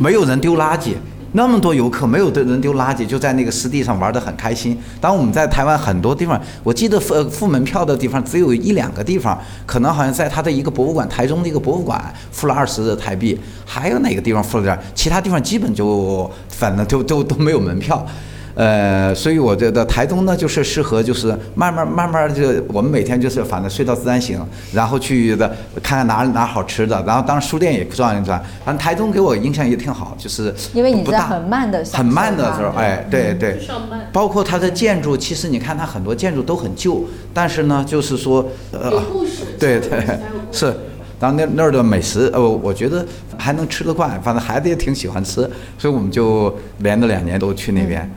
[0.00, 0.94] 没有人丢垃圾。
[1.36, 4.78] 那么多游客，没有的人丢垃圾，就在那个湿地上玩得很开心。
[5.00, 18.06] 当我们在台湾很多地方，我记得付付门票的地方只有一两个地方，可能好像在他的一个博物馆，台中的一个博物馆付了二十的台币，还有哪个地方付了点，其他地方基本就反正都都都没有门票。
[18.54, 24.40] 呃，所以我觉得台东呢，就是适合就是慢慢慢慢就我们每天就是反正睡到自然醒，
[24.72, 25.48] 然后去的
[25.82, 28.40] 看看哪哪好吃的，然后当然书店也转一转。
[28.64, 33.58] 反正台东给我印象也挺好，就是因为你不大在很慢的很慢的时候，哎，对对，
[34.12, 40.00] 包括它的建筑，其实你看它很多建筑都很旧，但是呢，就是说呃有故事，对对
[40.52, 40.72] 是。
[41.20, 43.04] 然后那那儿的美食，呃，我觉得
[43.38, 45.48] 还能吃得惯，反正孩子也挺喜欢吃，
[45.78, 48.10] 所以我们就连着两年都去那边。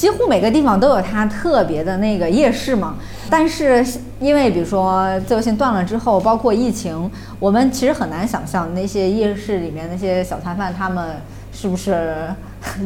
[0.00, 2.94] 几乎每个地方都有它特别的那个夜市嘛。
[3.28, 3.84] 但是
[4.18, 11.16] 因为比如说自由行断了之后，包括疫情，我们其实很难想象那些夜市里面那些小摊贩他们
[11.52, 12.28] 是不是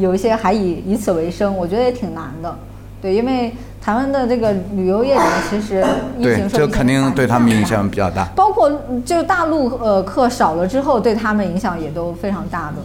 [0.00, 2.52] 有一些还以以此为生，我觉得也挺难的。
[3.00, 5.86] 对，因为台湾的这个旅游业里面，其实
[6.18, 8.24] 疫情，受这影蛮肯定对他们影响比较大。
[8.34, 12.76] 包括嗯就大陆呃客少了之后，对他们影响也都非常大的。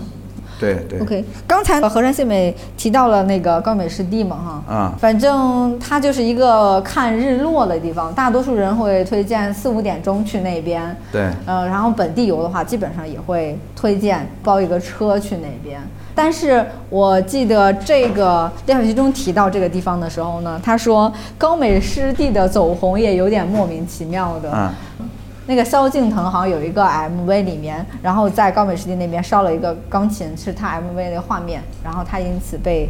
[0.59, 0.99] 对对。
[0.99, 15.79] OK，刚才和山谢美提到了那个高美湿地嘛，哈，啊反正它就是一个看日落的地方，大多数人会推荐四五点钟去那边，对呃，然后本地游的话，基本上也会推荐包一个车去那边。
[16.15, 24.51] 但是我记得这个廖小其中提到这个地方的时候呢，他说高美湿地的走红也有点莫名其妙的，
[24.99, 25.09] 嗯，
[25.49, 32.87] 那个萧敬腾好像有一个 MV 里面，然后在高美湿地那边烧了一个钢琴，是他 MV 的画面，然后他因此被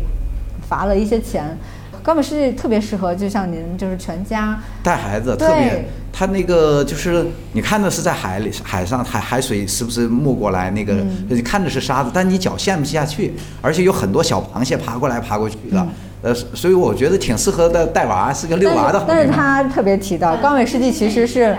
[0.67, 1.57] 罚了一些钱。
[2.03, 11.27] 高美湿地特别适合，就像您就是全家，带孩子特别，他那个就是你看的是在海里海上海海水是不是没过来那个，嗯。
[11.29, 15.87] 你看着是沙子，但你脚陷不下去，而且有很多小螃蟹爬过来爬过去的，
[16.23, 19.31] 呃，所以我觉得挺适合的带娃，是个遛娃的但是但是。
[19.31, 21.55] 他特别提到，高美湿地其实是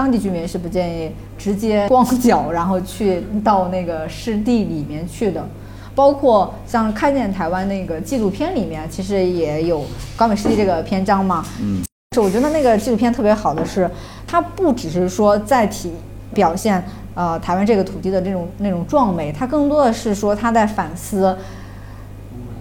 [0.00, 5.46] 当地居民是不建议直接光脚然后去到那个湿地里面去的。
[5.94, 9.84] 包括像《看见台湾》那个纪录片里面，其实也有
[10.16, 11.44] 高美湿地这个篇章嘛。
[11.60, 11.82] 嗯，
[12.14, 13.90] 是我觉得那个纪录片特别好的是，
[14.26, 15.92] 它不只是说在体
[16.32, 16.82] 表现
[17.14, 21.36] 呃台湾这个土地的这种那种壮美，它更多的是说它在反思，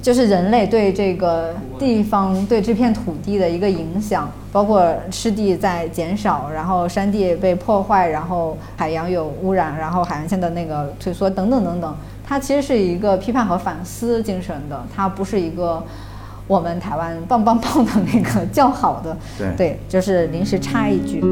[0.02, 4.82] 就是人类对这个地方对这片土地的一个影响，包括
[5.12, 11.96] 湿地在减少，然后山地被破坏，然后海洋有污染，然后海岸线的那个退缩等等等等。
[12.26, 15.84] 它其实是一个批判和反思精神的，它不是一个
[16.48, 19.18] 我们台湾棒棒棒的那个叫好的。
[19.38, 21.24] 对对，就是临时插一句。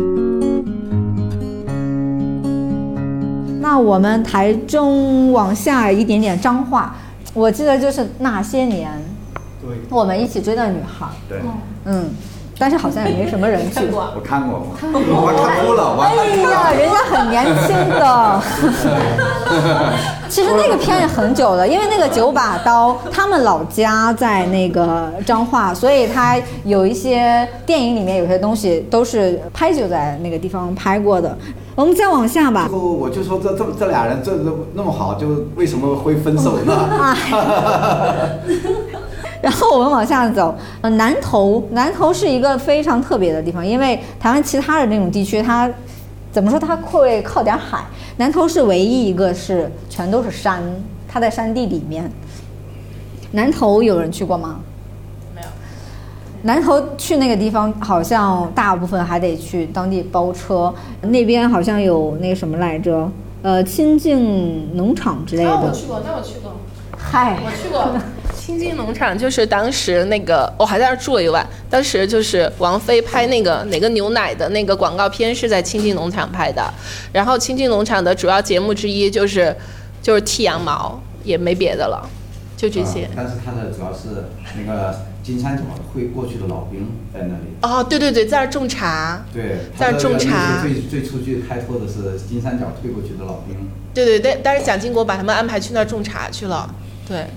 [3.61, 6.95] 那我们台中往下一点点彰化，
[7.37, 8.91] 我记得就是那些年，
[9.61, 11.39] 对，我们一起追的女孩，对，
[11.85, 12.09] 嗯，
[12.57, 13.81] 但是好像也没什么人去。
[13.91, 18.41] 我看过，我看哭了，我哎呀，人家很年轻的。
[20.27, 31.37] 其实那个片也很久了，因为那个九把刀，他们老家在那个彰化，所以他有一些电影里面有些东西都是拍就在那个地方拍过的。
[31.77, 32.75] 我们再往下吧最。
[32.75, 36.89] 后我就说这这这俩人这这那么好，就为什么会分手呢？
[39.43, 45.71] 然后我们往下走，呃，南投，南投是一个非常特别的地方，因为台湾其他的那种地区，它
[46.31, 47.85] 怎么说，它会靠点海，
[48.17, 50.63] 南投是唯一一个是全都是山，
[51.07, 52.11] 它在山地里面。
[53.33, 54.59] 南投有人去过吗？
[56.43, 63.09] 南头去那个地方，好像大部分还得去当地包车，那边好像有那什么来着，
[63.41, 65.49] 呃，亲近农场之类的。
[65.49, 66.53] 那我去过，那我去过。
[66.97, 67.95] 嗨，我去过
[68.35, 71.45] 清境农场，就是当时那个我还在那儿住了一晚。
[71.69, 76.63] 当时就是王菲拍那个哪个牛奶的那个广告片是在清境农场拍的，
[77.13, 79.55] 然后清境农场的主要节目之一就是
[80.01, 82.09] 就是剃羊毛，也没别的了，
[82.55, 83.03] 就这些。
[83.05, 84.95] 啊但是它的主要是那个
[85.27, 85.63] 金三角
[85.93, 87.57] 会过去的老兵在那里。
[87.61, 89.25] 哦，对对对，在那儿种茶。
[89.33, 93.57] 对，在那儿种茶最最初去开拓的是金三角退过去的老兵。
[93.93, 96.73] 对对对，但是蒋经国把他们安排去那儿种茶去了。
[97.05, 97.27] 对，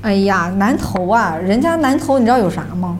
[0.00, 2.96] 哎呀，南投啊，人家南投你知道有啥吗？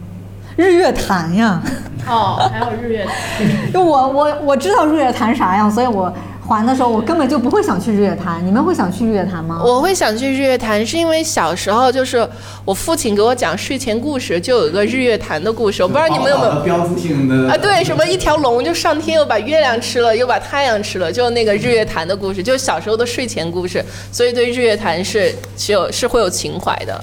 [0.57, 1.63] 日月潭呀。
[2.07, 3.73] 哦，还有日月潭。
[3.73, 6.15] 就 我我我知道日月潭啥样，所以我
[6.47, 8.47] 还的时候我根本就不会想去日月潭。
[8.47, 9.63] 你们会想去日月潭吗？
[9.65, 12.29] 我会想去日月潭，是因为小时候就是
[12.65, 15.83] 我父亲给我讲睡前故事，就有一个日月潭的故事。
[15.83, 17.57] 我不知道你们有没有标志性的啊？
[17.57, 23.83] 对，什么一条龙就上天又把月亮吃了，又把太阳吃了，就那个日月潭的故事，就小时候的睡前故事，
[24.13, 27.03] 所以对日月潭是是有是会有情怀的。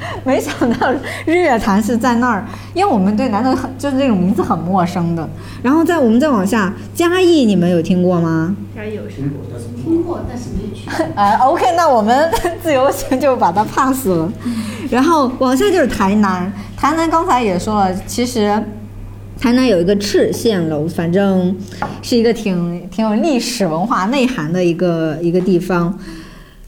[0.24, 0.92] 没想到
[1.26, 2.44] 日月潭是在那儿，
[2.74, 5.28] 因为我们对南头很就是这种名字很陌生的。
[5.62, 8.54] 然后再我们再往下，嘉义你们有听过吗？
[8.74, 10.88] 嘉义有听过，但是听过，但是没有去。
[11.14, 12.30] 呃，OK，那我们
[12.62, 14.32] 自由行就把它 pass 了。
[14.90, 18.62] 然后往下就是台南，台南刚才也说了，其实
[19.40, 21.54] 台南有一个赤县楼，反正
[22.02, 25.96] 是一个挺挺有历史文化内涵的一个一个地方。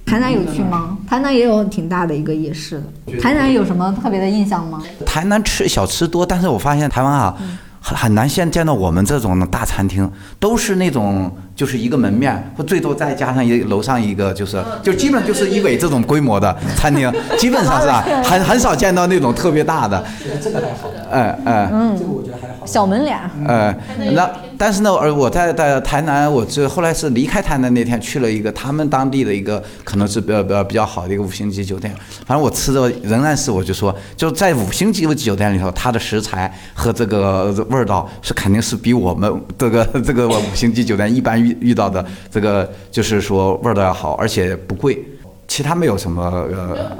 [0.05, 0.98] 台南有去吗？
[1.09, 3.18] 台南也有挺大的一个夜市的。
[3.18, 4.82] 台南有什么特别的印象吗？
[5.07, 7.34] 台南吃小吃多，但是我发现台湾啊，
[7.80, 17.09] 很很难现见到我们这种的大餐厅，都是那种就是一个门面，或最多再加上一楼上一个，就是就基本就是一伟这种规模的餐厅，
[17.39, 21.69] 基本上是啊，很很少见到那种特别大的，觉得这个还好，哎哎。
[21.97, 22.67] 这个我觉得还好。
[22.67, 23.31] 小门脸儿。
[23.47, 23.73] 呃，
[24.13, 31.95] 那但是呢，而我在在台南，我这后来是离开台南那天去了一个他们当地的一个可能是比较比较比较好的一个五星级酒店，
[32.27, 45.05] 反正我吃的仍然是我就说就在五星级酒店里头，它的食材和这个味道是肯定是比我们这个这个五星级酒店一般遇遇到的这个就是说味儿道要好，而且不贵，
[45.46, 46.96] 其他没有什么呃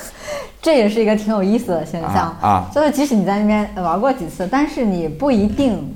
[0.62, 5.94] 这也是一个挺有意思的现象啊啊就是即使你在那边玩过几次，但是你不一定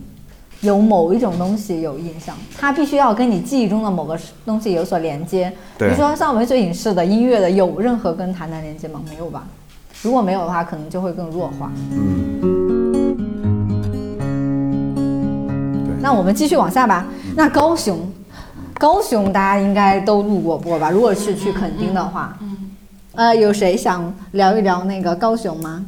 [0.61, 5.51] 有某一种东西有印象，它必须要跟你记忆中的某个东西有所连接。
[5.79, 9.01] 比如说像文学影视的、音乐的，有任何跟台南连接吗？
[9.09, 9.45] 没有吧？
[10.03, 11.73] 如果没有的话，可能就会更弱化。
[11.91, 12.37] 嗯
[16.03, 17.07] 那我们继续往下吧。
[17.41, 18.13] 那高雄，
[18.75, 20.91] 高雄大家应该都路过过吧？
[20.91, 22.71] 如果是去垦丁的话，嗯
[23.15, 25.87] 呃，有谁想聊一聊那个高雄吗？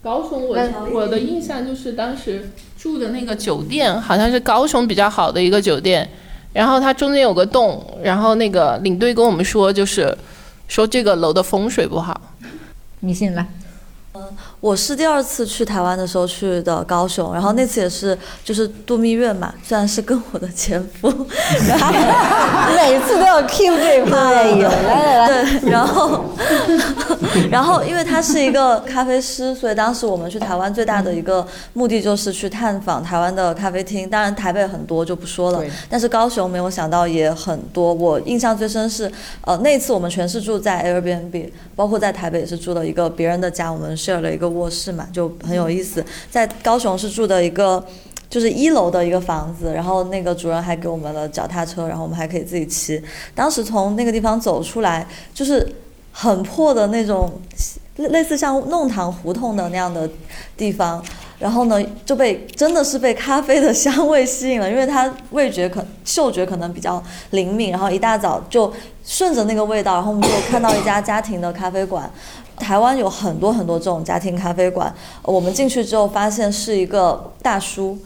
[0.00, 0.56] 高雄我
[0.94, 6.08] 我的印象就是当时住的那个酒店好像是高雄比较好的一个酒店，
[6.52, 10.16] 然后它中间有个洞，然后那个领队跟我们说就是
[10.68, 12.20] 说这个楼的风水不好。
[13.00, 13.44] 你信来，
[14.60, 21.08] 我是第二次去台湾的时候去的高雄，然后那次也是就是度蜜月嘛，虽然是跟我的前夫，
[21.68, 21.92] 然后
[22.74, 26.24] 每次都要 Q 这一块，哎呦，来来来，对，然后
[27.50, 34.08] 然后因为他是一个咖啡师，所以当时我们去台湾最大的一个目的就是去探访台湾的咖啡厅。
[34.08, 37.92] 当然台北很多就不说了，但是高雄没有想到也很多。
[37.92, 39.10] 我印象最深是，
[39.42, 46.04] 呃，那次我们全是住在 Airbnb，包括在台北也是住了一个别人的家，我们 share 了一个卧室嘛，就很有意思。
[46.30, 47.84] 在高雄是住的一个。
[48.28, 53.00] 就是一楼的一个房子，然后那个主人还给我们了脚踏车，然后我们还可以自己骑。
[53.36, 55.64] 当时从那个地方走出来，就是
[56.10, 57.30] 很破的那种，
[57.98, 60.10] 类类似像弄堂胡同的那样的
[60.56, 61.00] 地方。
[61.38, 67.00] 然后呢，就被真的是被咖啡的香味吸引了，因为它味觉可嗅觉可能比较
[67.30, 67.70] 灵敏。
[67.70, 68.70] 然后一大早就
[69.04, 72.10] 顺着那个味道，然后我们就看到一家家庭的咖啡馆。
[72.58, 74.92] 台湾有很多很多这种家庭咖啡馆，
[75.22, 77.98] 我们进去之后发现是一个大叔，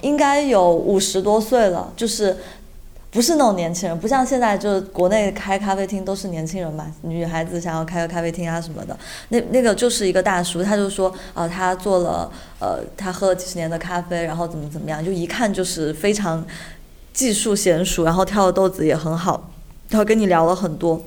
[0.00, 2.36] 应该有五十多岁了，就是
[3.10, 8.96] 不是那种年轻人，不像现在就是国内开咖啡厅都是年轻人嘛，女孩子想要开个咖啡厅啊什么的。
[9.28, 16.44] 那那个就是一个大叔，他就说，呃，他做了，呃，他喝了几十年的咖啡，然后怎么怎么样，就一看就是非常
[17.12, 19.50] 技术娴熟，然后挑的豆子也很好，
[19.88, 21.02] 然后跟你聊了很多。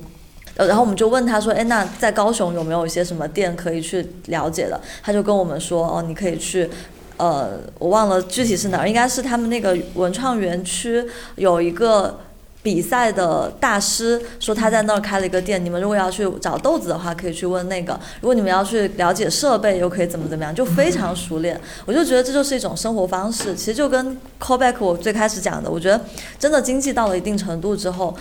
[0.56, 4.80] 呃，然后我们就问他说，哎，那在高雄有没有一些什么店可以去了解的？
[5.02, 6.68] 他就跟我们说，哦，你可以去。
[7.16, 11.04] 呃，我忘了具体是哪儿，应该是他们那个文创园区
[11.36, 12.18] 有一个
[12.60, 15.64] 比赛的大师，说他在那儿开了一个店。
[15.64, 21.58] 你们如果要去找豆子的话，可以去问那个；如果你们要去了解设备，又可以怎么怎么样，就非常 熟练。
[21.86, 26.00] 我就觉得这就是一种生活方式，其实就跟 callback 我最开始讲的，我觉得
[26.36, 28.12] 真的经济到了一定程度之后。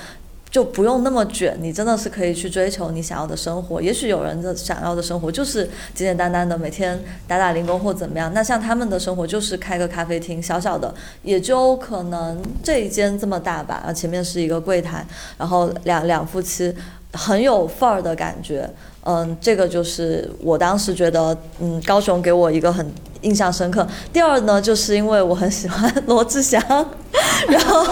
[0.53, 3.81] 就不用那么卷，你真的是可以去追求你想要的生活。
[3.81, 5.63] 也许有人的想要的生活就是
[5.95, 10.93] 简简单单的每天打打零工或怎么样，那像他们的生活就是开个咖啡厅，小小的，
[11.23, 15.03] 也就可能这一间这么大吧，然后前面是一个柜台，
[15.39, 16.71] 然后两两夫妻
[17.13, 18.69] 很有范儿的感觉。
[19.05, 22.89] 嗯，这个就是我当时觉得，嗯，高雄给我一个很
[23.21, 23.85] 印象深刻。
[24.13, 26.61] 第二呢，就是因为我很喜欢罗志祥，
[27.49, 27.85] 然后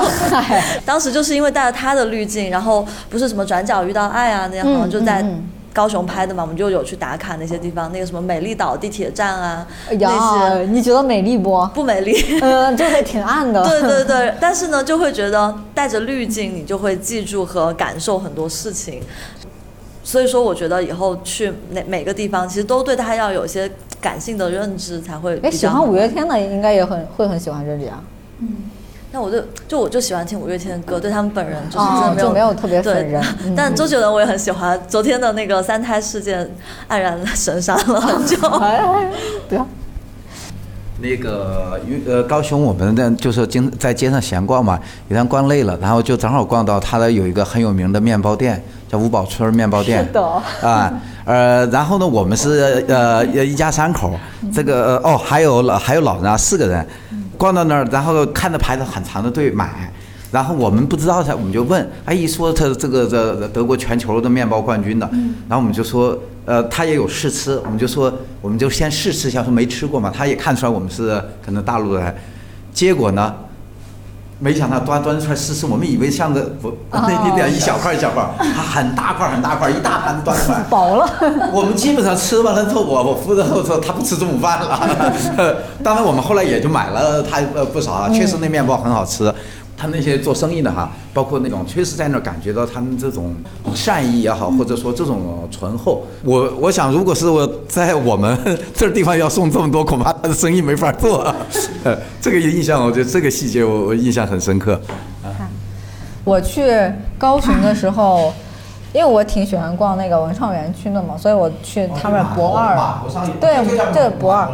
[0.85, 5.21] 当时就是因为带着他的滤镜，然后不是什么转角遇到爱啊那样，好像就在
[5.73, 11.65] 高雄拍的嘛，我们就有去打卡那些地方，那个什么美丽岛地铁站啊，那些你觉得美丽不？
[11.73, 13.63] 不美丽， 嗯，就是挺暗的。
[13.67, 19.01] 对对对，但是呢，就会觉得带着滤镜，你就会记住和感受很多事情。
[20.03, 25.39] 所以说，我觉得以后去哪每个地方，其实都对他要有一些感性的认知才会。
[25.43, 28.03] 哎，喜欢五月天的应该也很会很喜欢这里啊。
[28.39, 28.47] 嗯，
[29.11, 33.21] 那我就就我就喜欢听五月天的歌，对他们本人就是真的没有没有特别粉人。
[33.55, 36.49] 但周杰伦我也很喜欢，昨天的那个三胎事件
[36.89, 38.37] 黯然神伤了很久。
[39.49, 39.65] 对啊。
[41.03, 50.05] 那个，因呃，高雄我们的就是经在街上闲逛嘛，一旦逛累了，然后就正好逛到他的有一个很有名的面包店，叫五宝村面包店。
[50.05, 50.21] 是的。
[50.61, 50.93] 啊，
[51.25, 54.13] 呃，然后呢，我们是呃一家三口，
[54.53, 56.87] 这个哦还有老还有老人啊，四个人，
[57.41, 59.91] 逛到那儿，然后看着排着很长的队买。
[60.31, 65.09] 然后我们不知道他，我们就问，哎，一说他这个这德国全球的面包冠军的，
[65.49, 66.15] 然后我们就说，
[66.45, 72.15] 呃，他也有试吃，我们就说，我们就先试吃一下，说没吃过嘛，他也看出来我们是可能大陆人，
[72.71, 73.33] 结果呢，
[74.43, 81.07] 没想到端端出来试试，我们以为像个不那那点一小块一小块，它很大块很大块，一大盘子端出来，饱了。
[81.53, 84.79] 我们基本上吃完了之后，我我夫人说他不吃中午饭了，
[85.83, 89.31] 当然我们后来也就买了他呃不少啊，确实那面包很好吃。
[89.81, 93.35] 他那些做生意的哈，包括那种确实在那儿感觉到他们这种
[93.73, 96.05] 善意也好，或者说这种醇厚。
[96.23, 98.37] 我我想，如果是我在我们
[98.75, 101.33] 这地方要送这么多，恐怕他的生意没法做。
[101.83, 104.79] 呃， 这个印象，我觉得这个细节我我印象很深刻。
[106.23, 106.61] 我去
[107.17, 108.31] 高雄的时候，
[108.93, 112.77] 因为我挺喜欢逛那个文创园区的嘛，所以我去他们博二，
[113.39, 114.47] 对，这个博二。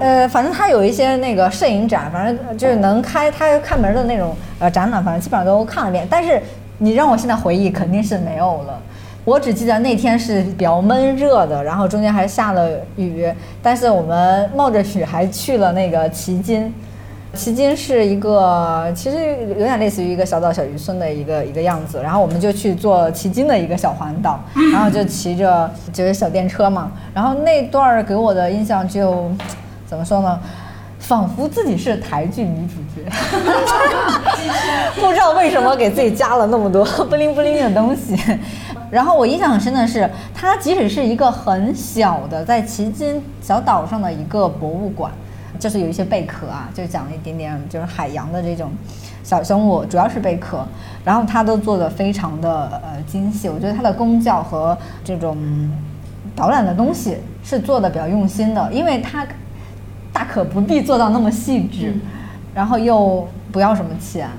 [0.00, 6.06] 呃，反正他有一些那个摄影展，反正就是能开他开门的那种呃展览，反正基本上都看了遍。
[6.10, 6.40] 但是
[6.78, 8.78] 你让我现在回忆，肯定是没有了。
[9.24, 13.26] 我只记得那天是比较闷热的，然后中间还下了雨，
[13.62, 16.72] 但是我们冒着雨还去了那个旗津。
[17.32, 19.16] 旗津是一个其实
[19.48, 24.38] 有点类似于一个小岛小渔村的一个一个样子，然后我们就去做旗津的一个小环岛，
[24.72, 29.30] 然后就骑着就是小电车嘛，然后那段给我的印象就。
[29.94, 30.40] 怎么说呢？
[30.98, 33.08] 仿佛自己是台剧女主角，
[34.98, 38.18] 不知道为什么给自己加了那么多不灵不灵的东西。
[38.90, 45.12] 然后我印象很深的是，它即使是一个很小的在旗津小岛上的一个博物馆，
[45.60, 48.72] 就是有一些贝壳啊，就讲了一点点就是海洋的这种
[49.22, 50.66] 小生物，主要是贝壳。
[51.04, 55.36] 然后它都做的非常的呃精细，我觉得它的工教和这种
[56.34, 59.26] 导览的东西是做的比较用心的，因为它。
[60.14, 61.92] 大可不必做到那么细致，
[62.54, 64.30] 然后又不要什么钱，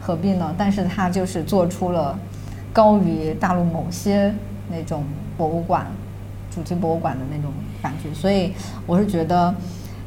[0.00, 0.52] 何必呢？
[0.58, 2.18] 但是他就是做出了
[2.72, 4.34] 高于大陆某些
[4.68, 5.04] 那种
[5.36, 5.86] 博物馆、
[6.50, 8.52] 主题博物馆的那种感觉，所以
[8.86, 9.54] 我是觉得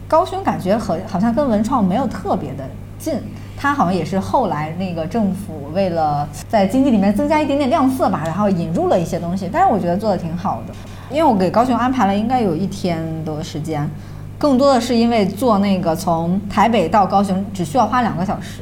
[0.09, 2.65] 高雄感觉和好像跟文创没有特别的
[2.99, 3.15] 近，
[3.55, 10.73] 它好像也是后来那个政府为了在经济里面增加一点点亮色吧，然后引入了一些东西，但是我觉得做的挺好的，
[11.09, 13.89] 因为我给高雄安排了应该有一天的时间。
[14.41, 18.61] 更多的是因为坐那个从台北到高雄只需要花两个小时，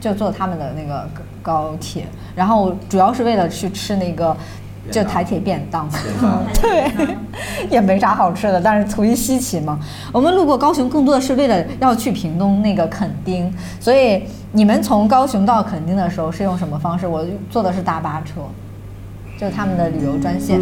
[0.00, 1.08] 就坐他们的那个
[1.40, 4.36] 高铁，然后主要是为了去吃那个
[4.90, 5.88] 就台铁便当。
[5.88, 6.90] 便当 对，
[7.70, 9.78] 也没啥好吃的，但是图一稀奇嘛。
[10.10, 17.06] 我们路过高雄，更多的是为了要去屏东那个垦丁，所以你们从高雄到垦丁的时候是用什么方式？
[17.06, 18.40] 我坐的是大巴车，
[19.38, 20.58] 就是他们的旅游专线。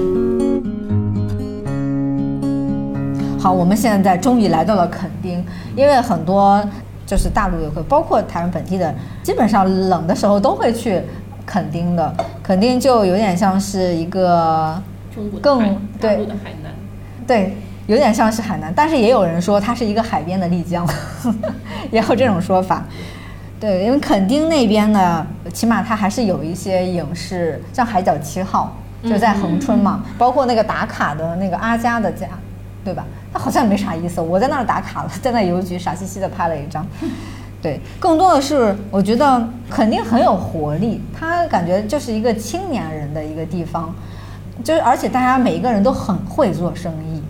[3.43, 6.64] 好，我们现在终于来到了垦丁，因为很多
[7.05, 11.03] 就是大陆游客，包括台湾本地的，基本上冷的时候都会去
[11.45, 12.14] 垦丁的。
[12.40, 14.80] 垦丁就有点像是一个
[15.12, 16.72] 中国更大对陆的海南。
[17.26, 17.57] 对，
[17.88, 20.88] 有点像是海南，但是也有人说它是一个海边的丽江，
[21.90, 22.84] 也有这种说法。
[23.59, 28.76] 对，因为垦丁那边呢，起码它还是有一些影视，像《海角七号》
[29.11, 32.28] 就在恒春嘛，包括那个打卡的那个阿佳的家，
[32.84, 33.05] 对吧？
[33.32, 36.86] 它好像没啥意思，我在那儿打卡了， 在那邮局傻兮兮的拍了一张。
[37.60, 43.94] 对，更多的是我觉得肯定很有活力，它感觉就是一个青年人的一个地方，
[44.64, 47.22] 就是而且大家每一个人都很会做生意。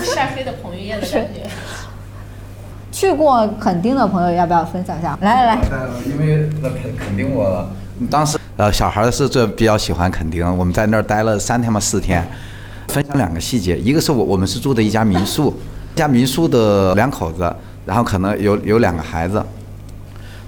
[0.00, 1.48] 晒黑的彭于晏的感觉。
[2.92, 5.16] 去过垦丁的朋友要不要分享一下？
[5.22, 5.60] 来来来，
[6.04, 7.66] 因为那肯肯定我
[8.10, 12.26] 当时呃小孩是最比较喜欢垦丁，我们在那儿待了三天嘛四天，
[12.88, 15.54] 分享两个细节，一个是我我们是住的一家民宿，
[15.94, 19.42] 一家民宿的两口子，然后可能有有两个孩子，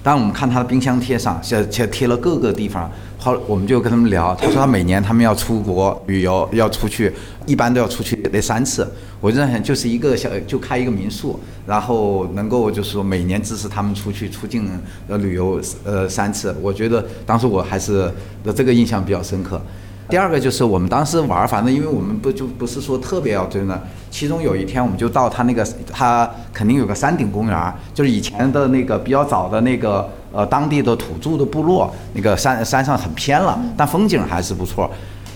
[0.01, 2.89] 当我们看他的冰箱贴上，现贴贴了各个地方，
[3.19, 7.13] 后我们就跟他们聊，他说他每年他们要出国旅游，要出去，
[7.45, 8.91] 一般都要出去得三次。
[9.19, 14.67] 我就想，就是一个小就开一个民宿，然后能够就是说每年支持他们出去出境
[15.07, 18.11] 呃旅游呃三次，我觉得当时我还是
[18.43, 19.61] 的这个印象比较深刻。
[20.11, 34.91] 第二个就是我们当时玩儿，反正因为我们不就不是说特别要追呢，其中有一天我们就到他那个他肯定有个山顶公园儿，就是以前的那个比较早的那个呃当地的土著的部落，那个山山上很偏了，但风景还是不错。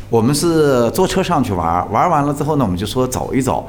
[0.09, 3.65] 我们是坐车上去玩儿，玩儿完了之后呢，我们就说走一走，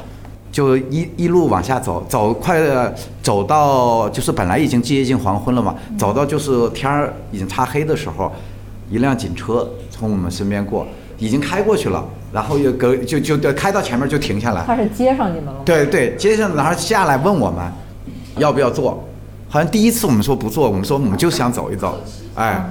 [0.51, 2.93] 就一一路往下走，走快呃
[3.23, 8.33] 走到就是本来已经接近黄昏了嘛，走到就是天儿已经擦黑的时候，
[8.91, 9.69] 一辆警车
[9.99, 10.87] 从我们身边过，
[11.19, 15.61] 已经开过去了，然后又隔就就就开到前面就停下来，他是接上你们了吗？
[15.65, 17.65] 对对，接上然后下来问我们
[18.37, 19.03] 要不要坐，
[19.49, 21.99] 好像第一次我们说不做，我们说我们就想走一走，
[22.35, 22.63] 哎，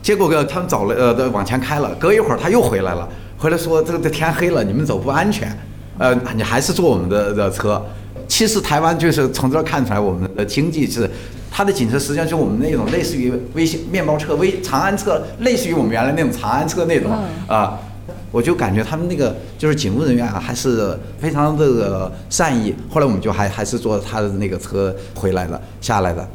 [0.00, 5.50] 结果个他们走了呃的往前开了，隔一会儿他又回来了，回来说这个这天黑了，你们走不安全，
[5.98, 7.82] 呃，你还是坐我们的的车。
[8.28, 11.10] 其实台湾就是从这儿看出来，我们的经济是
[11.50, 17.10] 它的警车实际上就是我们那种类似于微信面包车、微长安车，类似于我们原来那种长安车那种
[17.46, 17.78] 啊。
[18.30, 22.74] 我就感觉他们那个就是警务人员啊，还是非常的善意。
[22.90, 26.28] 后来我们就还还是坐他的那个车回来了，下来的。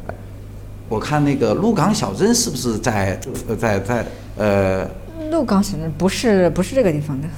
[0.88, 4.04] 我看那个鹿港小镇是不是在呃在在
[4.36, 4.84] 呃
[5.30, 7.28] 鹿港小镇不是不是这个地方的，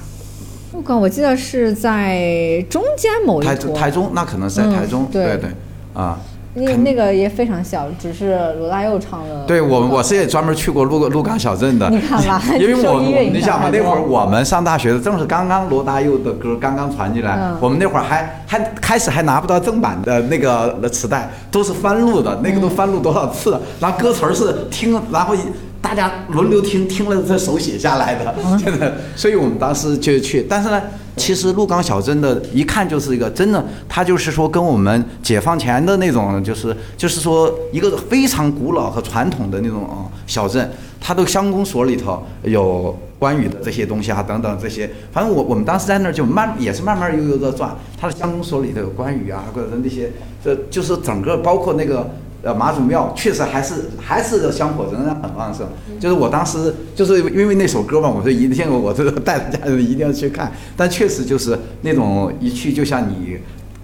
[0.73, 4.11] 鹿港我记得是在中间某一台，台中？
[4.15, 5.51] 那可能是在台中，对对，
[5.93, 6.19] 啊。
[6.57, 9.45] 那那个也非常小，只是罗大佑唱的。
[9.45, 11.89] 对我，我是也专门去过鹿鹿港小镇的。
[11.89, 12.99] 你看吧 因为我
[13.31, 25.39] 你想嘛，那会儿我们上大学的，正是刚刚罗大佑的歌刚刚传进来，嗯我们那会儿还还开始还拿不到正版的那个磁带，都是翻录的，那个都翻录多少次，然后歌词儿是听，然后一
[25.81, 28.95] 大家轮流听，听了再手写下来的， 真的。
[29.15, 30.81] 所以我们当时就去，但是呢。
[31.17, 50.11] 其实鹿港小镇的，一看就是一个真的，它就是说跟我们解放前的那种，就是就是说一个非常古老和传统的那种小镇，它的乡公所里头有关羽的这些东西啊等等这些，反正我我们当时在那儿就慢也是慢慢悠悠的转，它的乡公所里头有关羽啊或者那些，
[50.43, 52.09] 这就是整个包括那个。
[52.47, 55.67] 呃，妈祖庙确实还是还是香火仍然很旺盛。
[55.99, 60.49] 就是我当时就是因为那首歌嘛，我说一定我这个带着家人一定要去看。
[60.77, 63.37] 但确实就是那种一去就像你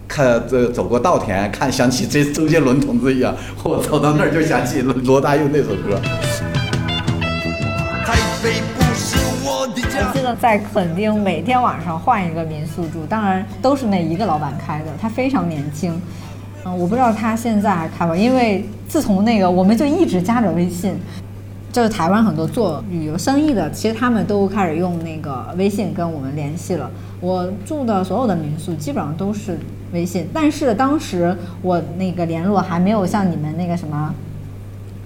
[0.07, 5.99] 看这走过稻田，看想起这周杰伦同志一样，我走到那儿就想起罗大佑那首歌。
[8.05, 10.14] 台北不是我的家我。
[10.14, 16.01] 记得在垦丁每天晚上换一个民宿住，当然都是那一个老板开的，他非常年轻。
[16.66, 20.95] 嗯，我不知道他现在还开不，因为自从那个我们就一直加着微信，
[21.72, 26.89] 就是台湾很多做旅游生意的，其实他们都开始用那个微信跟我们联系了。
[27.20, 29.57] 我住的所有的民宿基本上都是
[29.91, 34.14] 微信，但是当时我那个联络还没有像你们那个什么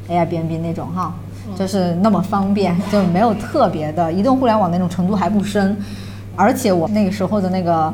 [0.10, 1.14] Airbnb 那种哈，
[1.55, 5.76] 就是那么方便，就没有特别的移动互联网那种程度还不深，
[6.36, 7.91] 而且我那个时候的那个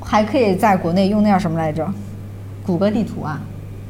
[0.00, 1.86] 还可以在国内用那叫什么来着，
[2.66, 3.40] 谷歌地图啊，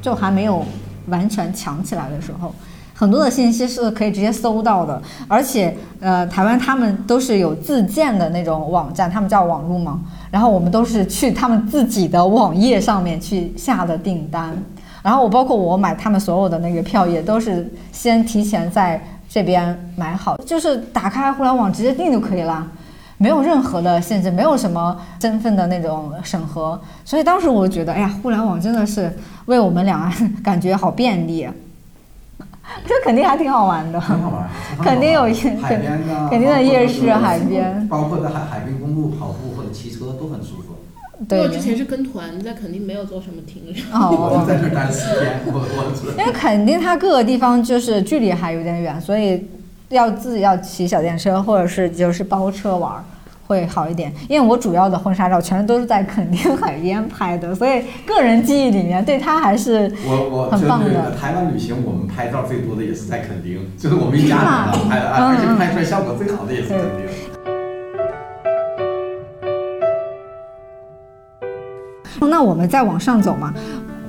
[0.02, 0.64] 就还没有
[1.08, 2.54] 完全强起来的时候，
[2.94, 10.00] 很多的信息是可以直接搜到的，而且呃，台湾他们都是有自建的那种网站，他们叫网路嘛，
[10.30, 14.56] 然后我们都是去他们自己的网页上面去下的订单，
[15.02, 22.66] 然后我包括我买他们所有的那个票也都是先提前在这边买好，就是打开互联网直接订就可以了。
[23.16, 29.10] 没有任何的限制，没有什么身份的那种审核，所以当时我就觉得，哎呀，互联网真的是
[29.46, 31.48] 为我们两岸感觉好便利。
[32.86, 34.48] 这肯定还挺好玩的，很好玩，
[34.82, 40.74] 肯定有夜海边啊，肯定的夜市、海边，包括在海海滨公路跑步或者骑车都很舒服。
[41.28, 43.74] 对，我之前是跟团，在肯定没有做什么停留。
[43.92, 46.18] 哦，我在这待了四天，我我。
[46.18, 49.46] 因为肯定它各个地方就是距离还有点远，所以。
[49.88, 53.04] 要自己要骑小电车，或者是就是包车玩儿，
[53.46, 54.12] 会好一点。
[54.28, 61.14] 因为我主要的婚纱照全都是在垦丁海边拍的，所以个人记忆里面对它还是我我很棒的。
[61.16, 64.36] 台湾旅行我们拍照最多的也是在垦丁， 就是我们一家
[64.72, 67.06] 人拍的，而且拍出来效果最好的也是垦丁。
[72.30, 73.52] 那我们再往上走嘛，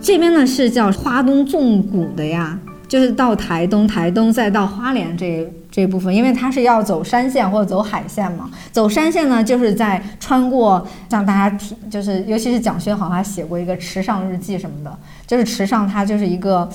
[0.01, 2.57] 这边呢是叫花东纵谷的呀。
[2.87, 8.49] 就是到台东，台东再到花莲这这一部分，因为它是要走山线或者走海线嘛。
[8.71, 14.97] 走山线呢，就是在穿过，像大家提，就是尤其是蒋勋好像还写过一个池上日记什么的，
[15.27, 16.69] 就是池上它就是一个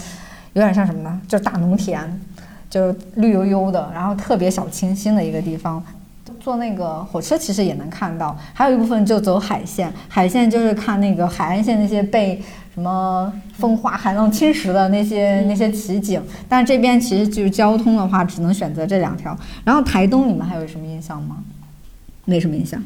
[0.52, 1.18] 有点像什么呢？
[1.26, 2.20] 就是大农田，
[2.68, 5.82] 就是绿油油的，然后特别小清新的一个地方。
[6.38, 12.38] 坐那个火车其实也能看到，还有一部分就走海线，海线就是看那个海岸线那些被。
[12.72, 19.36] 什么风化、海浪侵蚀的那些那些奇景，但是这边其实就是交通的话，只能选择这两条。
[19.64, 21.38] 然后台东，你们还有什么印象吗？
[22.24, 22.80] 没什么印象。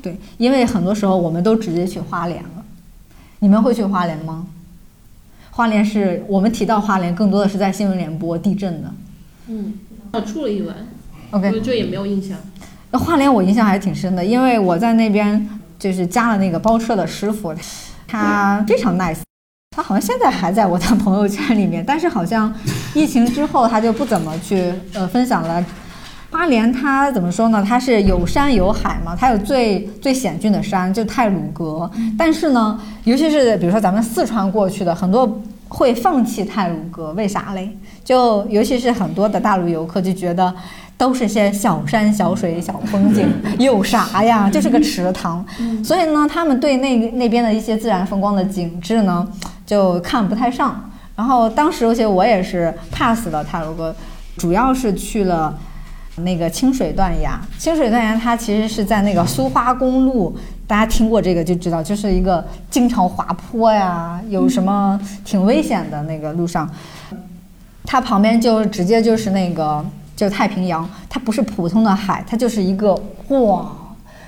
[0.00, 2.64] 对，因为很多时候我们都直接去花莲了。
[3.40, 4.46] 你们会去花莲吗？
[5.50, 8.94] 花莲是我们提到花莲，更多的是在新闻联播地震的。
[9.48, 9.74] 嗯，
[10.12, 10.76] 我住了一晚。
[11.32, 12.38] OK，这也没有印象。
[12.92, 15.48] 那花莲我印象还挺深的，因为我在那边
[15.78, 17.52] 就是加了那个包车的师傅。
[18.08, 19.18] 他非常 nice，
[19.76, 22.52] 他好像现在还在我的朋友圈里面，但是好像
[22.94, 25.64] 疫情之后他就不怎么去呃分享了。
[26.30, 27.64] 花莲它怎么说呢？
[27.66, 37.70] 它是有山有海嘛，它有最最险峻的山就太鲁阁，但是呢，尤其是比如说咱们四川过去的很多会放弃太鲁阁，为啥嘞？
[38.04, 40.54] 就尤其是很多的大陆游客就觉得。
[40.98, 43.24] 都是些小山小水小风景，
[43.58, 44.50] 有啥呀？
[44.50, 45.46] 就是个池塘，
[45.82, 49.26] 所以呢，他们对那那边的一些自然风光的景致呢，
[49.64, 50.90] 就看不太上。
[51.14, 53.94] 然后当时，而且我也是 pass 了泰鲁哥，
[54.36, 55.56] 主要是去了
[56.16, 57.40] 那个清水断崖。
[57.58, 60.36] 清水断崖它其实是在那个苏花公路，
[60.66, 66.68] 大家听过这个就知道，就是一个经常滑坡呀，有什么挺危险的那个路上，
[67.84, 69.84] 它旁边就直接就是那个。
[70.18, 72.92] 就太平洋，它不是普通的海，它就是一个
[73.28, 73.70] 哇，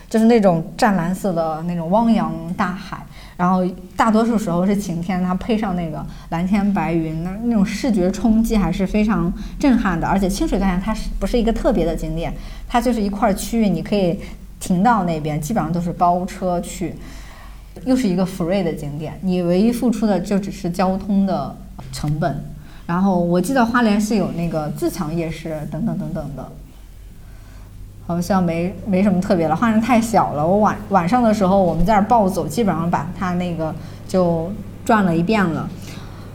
[0.09, 3.05] 就是那种湛蓝色的那种汪洋大海。
[3.37, 3.67] 然后
[3.97, 10.07] 大多数时候是晴天，它配上那个蓝天白云，那那种视觉冲击还是非常震撼的。
[10.07, 12.33] 而且清水断崖它是不是一个特别的景点？
[12.69, 14.21] 它就是一块区域，你可以
[14.61, 16.95] 停到那边，基本上都是包车去，
[17.85, 21.57] 又是一个 free 的景点，你唯一付出的就只是交通的
[21.91, 22.45] 成本。
[22.91, 26.45] 然后我记得花莲是有那个自强夜市等等等等的，
[28.05, 29.55] 好像没没什么特别的。
[29.55, 33.73] 花莲太小了，我晚晚上的时候我们在那儿暴走，基本上把它那个
[34.09, 34.51] 就
[34.85, 35.69] 转了一遍了。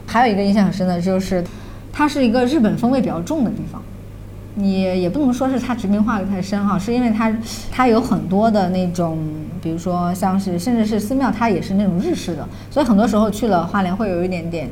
[0.08, 1.44] 还有一个印象很深的就是，
[1.92, 3.82] 它是一个日本风味比较重的地方。
[4.54, 7.36] 你也不能说是它殖民化的太深哈，是因为它
[7.70, 9.20] 它有很多的那种，
[9.62, 14.70] 比如说像是甚至是寺庙，它也是那种日式的，所以很多时候去了花莲会有一点点。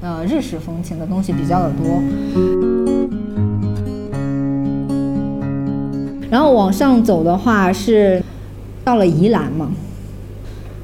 [0.00, 1.86] 呃，日式风情的东西比较的多。
[6.30, 8.22] 然后往上走的话是
[8.84, 9.70] 到了宜兰嘛，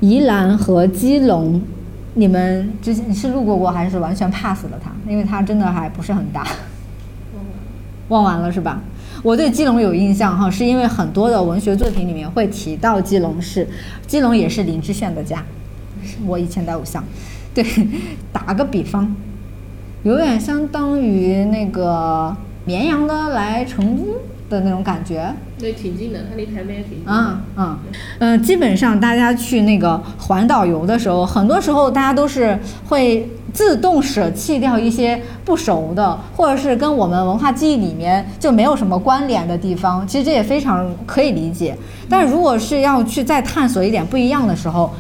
[0.01, 1.61] 宜兰和基隆，
[2.15, 4.91] 你们之前是路过过还是完全 pass 了它？
[5.11, 6.47] 因为它真的还不是很大。
[8.09, 8.81] 忘完了是吧？
[9.23, 13.67] 我对基隆有印象哈，是因为很多的文学作品里面会提到基隆市，
[14.07, 15.45] 基隆也是林志炫的家，
[16.27, 17.03] 我以前的偶像。
[17.55, 17.65] 对，
[18.33, 19.15] 打个比方，
[20.03, 22.35] 有点相当于那个
[22.65, 24.05] 绵阳的来成都
[24.49, 25.35] 的那种感觉。
[25.59, 27.05] 对，挺近的，它离台北也挺近。
[27.07, 27.79] 嗯嗯
[28.19, 40.05] 嗯，基本上大家去那个环岛游的时候，很多时候大家都是会自动舍弃掉一些不熟的，或者是跟我们文化记忆里面就没有什么关联的地方。
[40.09, 41.77] 其实这也非常可以理解。
[42.09, 44.93] 但如果是要去再探索一点不一样的时候，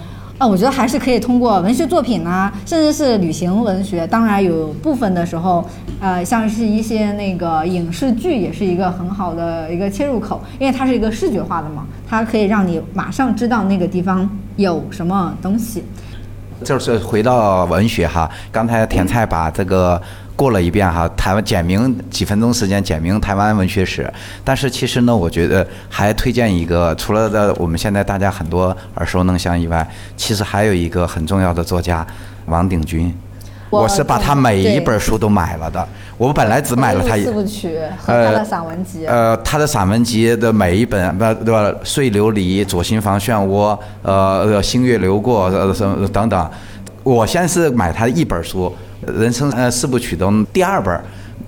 [0.43, 4.05] 啊，我觉得还是可以通过文学作品啊，甚至是旅行文学。
[4.09, 5.65] 当然，有部分的时候，
[6.01, 15.85] 呃，像是一些那个影视剧，也是一个很好的一个切入口，因为它是一个视觉化的嘛，它可以让你马上知道那个地方有什么东西。
[16.65, 20.01] 就是回到文学哈，刚才甜菜把这个
[20.43, 24.13] 过了一遍哈，台湾简明几分钟时间简明台湾文学史，
[24.43, 32.05] 但是其实呢，我觉得还推荐一个，除了的我们现在大家很多耳熟能详以外，其实还有一个很重要的作家
[32.47, 33.15] 王鼎钧。
[33.71, 35.87] 我是把他每一本书都买了的。
[36.19, 39.07] 我本来只买了他一四部曲和他的散文集。
[39.07, 41.73] 呃，他的散文集的每一本，不对吧？
[41.85, 46.51] 碎琉璃、左心房漩涡，呃，星月流过，呃，什么等等。
[47.05, 48.67] 我先是买他一本书，
[49.07, 51.01] 《人生呃四部曲》中第二本，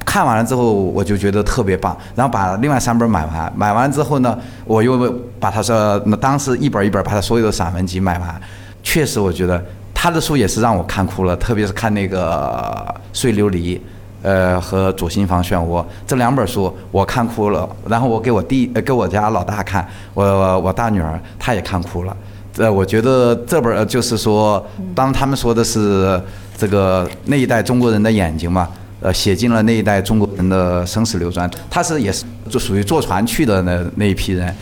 [0.04, 3.52] 看完了之后我就觉得特别棒，然后把另外三本买完。
[3.56, 8.40] 买完之后呢，我又把他说，那当时一本一本把他所有的散文集买完。
[8.82, 9.62] 确实，我觉得。
[9.96, 13.78] 他的书也是让我看哭了，特别是看那个《碎琉璃》，
[14.20, 17.66] 呃，和《左心房漩涡》这两本书，我看哭了。
[17.88, 22.14] 然后我给我弟呃，给我家老大看，我我大女儿她也看哭了。
[22.56, 26.20] 呃，我觉得这本儿就是说，当他们说的是
[26.56, 28.68] 这个那一代中国人的眼睛嘛。
[29.04, 31.48] 呃，写进了那一代中国人的生死流转。
[31.68, 34.52] 他是也是就属于坐船去的那那一批人。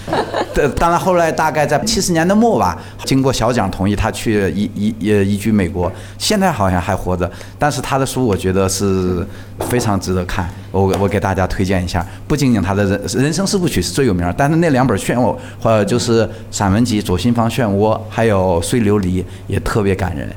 [0.76, 7.30] 当然后来大概在七十年的末吧，经过小蒋同意，他去移移呃移居美国，现在好像还活着。
[7.57, 9.24] 但是他的书我觉得是
[9.61, 12.05] 非常值得看，我我给大家推荐一下。
[12.26, 20.28] 不仅仅他的人人生四部曲是最有名，但是那两本漩涡或者就是散文集《左心房漩涡》还有《碎琉璃》也特别感人。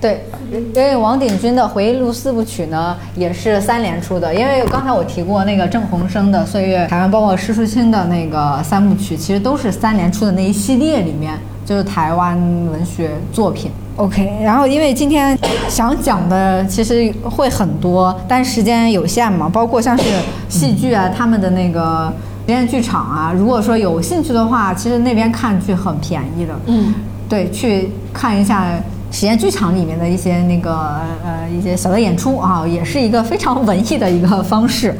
[0.00, 4.32] 对，因为王鼎钧的回忆录四部曲呢，也是三联出的。
[4.32, 11.34] 因为刚才我提过那个郑鸿生的《岁月》，台湾包括施淑清的那个三部曲，其实都是三联出的那一系列里面，
[11.66, 12.38] 就是台湾
[12.70, 13.72] 文学作品。
[13.96, 15.36] OK，然后因为今天
[15.68, 20.04] 想讲的其实会很多，但时间有限嘛，包括像是
[20.48, 22.12] 戏剧啊，他们的那个
[22.46, 26.54] 实验剧场啊，如果说有兴趣的话，其实那边看剧很便宜的。
[26.66, 26.94] 嗯，
[27.28, 28.64] 对，去看一下。
[29.10, 34.94] 实验剧场里面的一些那个呃一些小的演出啊，也是一个非常文艺的一个方式。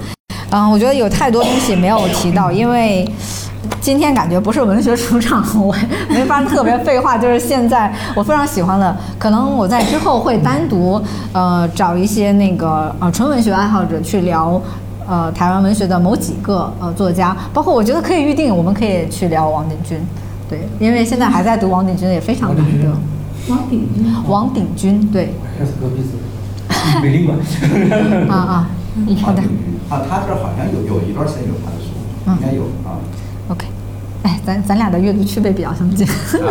[0.50, 3.06] 嗯，我觉得有太多东西没有提到，因为
[3.82, 5.74] 今天感觉不是文学主场，我
[6.08, 7.18] 没法特别废话。
[7.18, 11.00] 就是现在我非常喜欢的，可能我在之后会单独
[11.32, 14.58] 呃找一些那个呃纯文学爱好者去聊
[15.06, 19.98] 呃台湾文学的某几个呃作家，包括我觉得可以预定，我们可以去聊王鼎钧，
[20.48, 22.88] 对，因为现在还在读王鼎钧也非常难得。
[23.48, 25.34] 王鼎军，王鼎钧，对。
[25.58, 27.38] 还是隔壁是美领馆。
[28.28, 28.70] 啊啊，
[29.22, 29.42] 好的。
[29.88, 31.88] 啊，他这好像有有一段时间有他的书，
[32.26, 33.00] 应该有啊。
[33.48, 33.66] OK，
[34.22, 36.06] 哎，咱咱俩的阅读区别比较相近，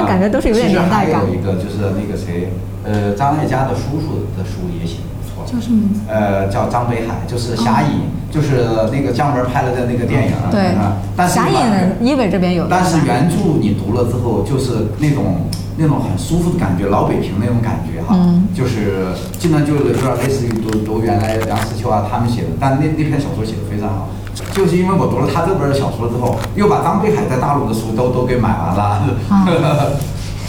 [0.08, 1.22] 感觉都是有点年代感。
[1.28, 2.52] 有一个就是那个谁，
[2.84, 5.46] 呃，张艾嘉的叔叔的书也写的不错。
[5.46, 6.00] 叫什么名字？
[6.08, 7.90] 呃，叫张北海，就是《侠隐》，
[8.34, 10.34] 就是那个姜文拍了的那个电影。
[10.50, 10.74] 对。
[11.16, 11.56] 但是侠隐，
[12.02, 12.66] 一北这边有。
[12.68, 15.46] 但是原著你读了之后，就是那种。
[15.78, 18.17] 那种很舒服的感觉，老北平那种感觉哈，
[18.53, 19.05] 就是
[19.38, 24.09] 基本上就有点类似于读读原来梁实秋啊他们写的，但那那篇小说写的非常好，
[24.53, 29.07] 就是因为我读了他这本小说之后，又把张北海在大陆的书都都给买完了。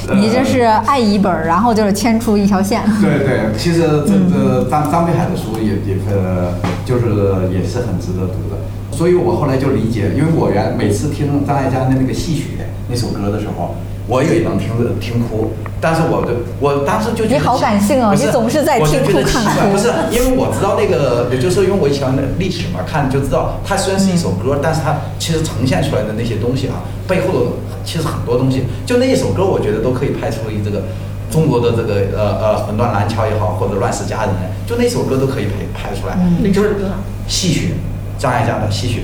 [0.17, 2.81] 你这是爱一本，然后就是牵出一条线。
[3.03, 6.55] 对对，其实这这张张北海的书也也呃，
[6.87, 8.57] 就是也是很值得读的，
[8.97, 12.57] 所以我后来就理解，因为我原每次听张艾嘉的那个戏曲
[12.89, 13.75] 那首歌的时候。
[14.09, 19.71] 我也能听听哭，但是我的我当时就觉得你好感性哦，你总是在听哭看哭。
[19.71, 27.47] 不是，因为我知道那个，也就是说，因为我以前的历史嘛，看就知道，它虽然是一首歌，但是它其实呈现出来的那些东西啊，背后的
[27.85, 30.85] 其实很多东西，就那一首歌，我觉得都可以拍出一这个
[31.31, 34.33] 中国的这个呃呃魂断蓝桥也好，或者乱世佳人，
[34.67, 36.17] 就那首歌都可以拍拍出来。
[36.51, 36.81] 就是
[37.29, 37.75] 戏曲，
[38.19, 39.03] 张艾嘉的戏曲，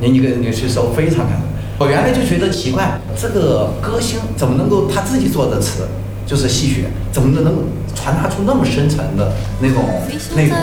[0.00, 1.44] 你你个你去搜非常感动。
[1.76, 5.88] 我原来就觉得奇怪，这个歌星怎么能够他自己做的词，
[6.24, 7.52] 就是戏曲，怎么能能
[7.96, 9.82] 传达出那么深沉的那种
[10.36, 10.56] 那种。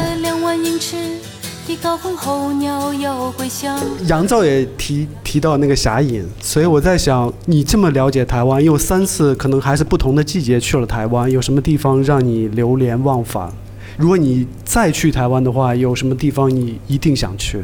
[4.08, 13.52] 杨照也提提到那个侠隐，所以我在想，你这么了解台湾，又三次可能还是不同的季节去了台湾，有什么地方让你流连忘返？
[13.98, 17.64] 如果你再去台湾的话，有什么地方你一定想去？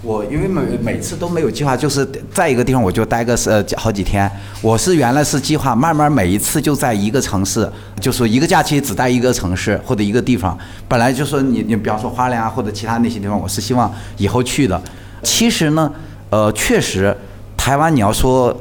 [0.00, 4.30] 我因为每每次都没有计划，就是在一个地方我就待个呃好几天。
[4.62, 7.68] 我是原来是计划慢慢每一次就在一个城市，
[8.00, 10.56] 就说一个假期只待一个城市或者一个地方。
[10.86, 14.80] 本来就说你你比方说花莲啊或者其他那些地方，我是希望以后去的。
[15.24, 15.90] 其实呢，
[16.30, 17.16] 呃，确实
[17.56, 18.56] 台湾你要说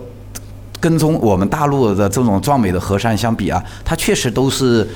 [0.79, 4.87] 跟踪我们大陆的这种壮美的河山相比啊，它确实都是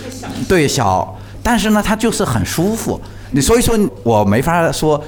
[0.47, 2.99] 对小，但是呢，它就是很舒服。
[3.33, 5.01] 你所以说我没法说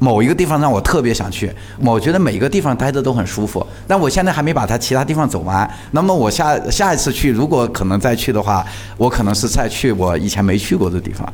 [0.00, 3.64] 某一个地方让我特别想去，我觉得每一个地方待着都很舒服。
[3.86, 8.64] 但我现在还没把它其他地方走完，那么我下下一次去，如果可能再去的话，
[8.96, 11.30] 我可能是再去我以前没去过的地方。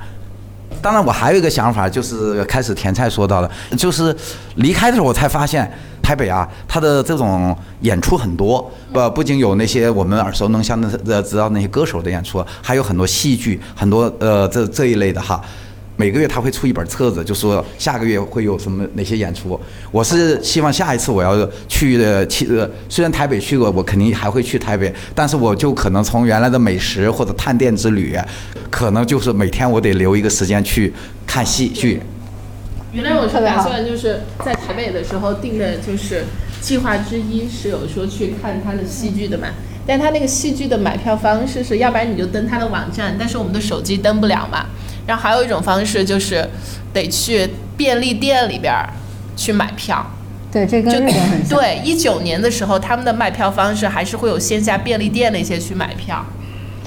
[0.82, 4.14] 当然，我还有一个想法，就是开始甜菜说到的，就是
[4.56, 5.68] 离开的时候我才发现，
[6.02, 15.40] 台北啊，它的这种演出很多，不不仅有那些我们耳熟能详的知道那些歌手的演出，还有很多戏剧，很多呃这这一类的哈。
[15.96, 19.58] 每个月他会出一本册子，就说下个月会有什么哪些演出。
[19.90, 28.14] 我是希望下一次我要去的，去呃虽然台北去过，我肯定还会去台北，但是我就可能从原来的美食或者探店之旅，
[28.70, 30.92] 可能就是每天我得留一个时间去
[31.26, 32.00] 看戏剧。
[32.92, 36.24] 原来我是打算就是在台北的时候定的，就是
[36.60, 39.48] 计划之一是有说去看他的戏剧的嘛。
[39.86, 44.66] 但他那个戏剧的买票方式是，要不然你就登他的网站，但是我们的手机登不了嘛。
[45.06, 46.48] 然后还有一种方式就是
[46.92, 48.74] 得去便利店里边
[49.36, 50.04] 去买票。
[50.50, 51.58] 对，这跟日本很像。
[51.58, 56.24] 对，一九年的时候他们的卖票方式还是会有线下便利店那些去买票，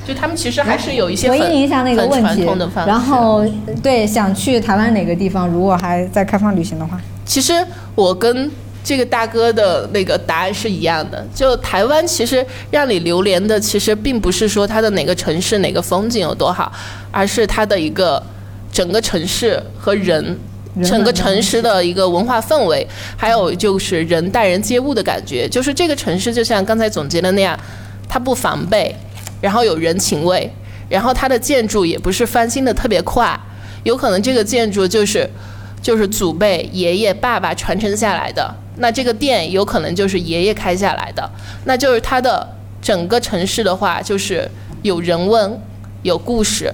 [0.08, 2.48] 就他们其实还是有一些回应一下那个问题。
[2.86, 3.46] 然后
[3.84, 5.48] 对，想去台湾哪个地方？
[5.48, 7.54] 如果还在开放旅行的话，其实
[7.96, 8.52] 我跟。
[8.84, 16.72] 这个大哥的那个答案是一样的，就台湾其实让你流连的，其实并不是说它的哪个城市哪个风景有多好，
[17.12, 18.22] 而是它的一个
[18.72, 20.38] 整个城市和人，
[20.84, 25.48] 整个城市的一个文化氛围，还有就是人待人接物的感觉。
[25.48, 27.60] 就是这个城市就像刚才总结的那样，
[28.08, 28.96] 它不防备，
[29.42, 30.50] 然后有人情味，
[30.88, 33.38] 然后它的建筑也不是翻新的特别快，
[33.84, 35.30] 有可能这个建筑就是
[35.82, 38.56] 就是祖辈爷爷爸爸传承下来的。
[38.80, 41.30] 那这个店有可能就是爷爷开下来的，
[41.66, 42.48] 那就是它的
[42.82, 44.50] 整个城市的话，就是
[44.82, 45.62] 有人文、
[46.02, 46.74] 有故事，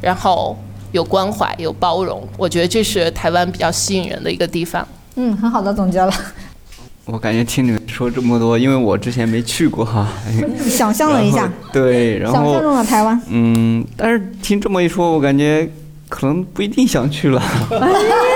[0.00, 0.58] 然后
[0.92, 2.26] 有关怀、有包容。
[2.38, 4.86] 我觉得这是台湾比较吸引人的一个地方。
[5.16, 6.12] 嗯，很好的总结了。
[7.04, 10.08] 我感觉听你们说这么多，因为我之前没去过哈。
[10.68, 11.48] 想象了一下。
[11.72, 12.34] 对，然后。
[12.34, 13.20] 想象中的台湾。
[13.28, 15.70] 嗯，但是听这么一说，我感觉
[16.08, 17.40] 可能不一定想去了。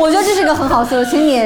[0.00, 1.38] 我觉得这是个很好思路，请你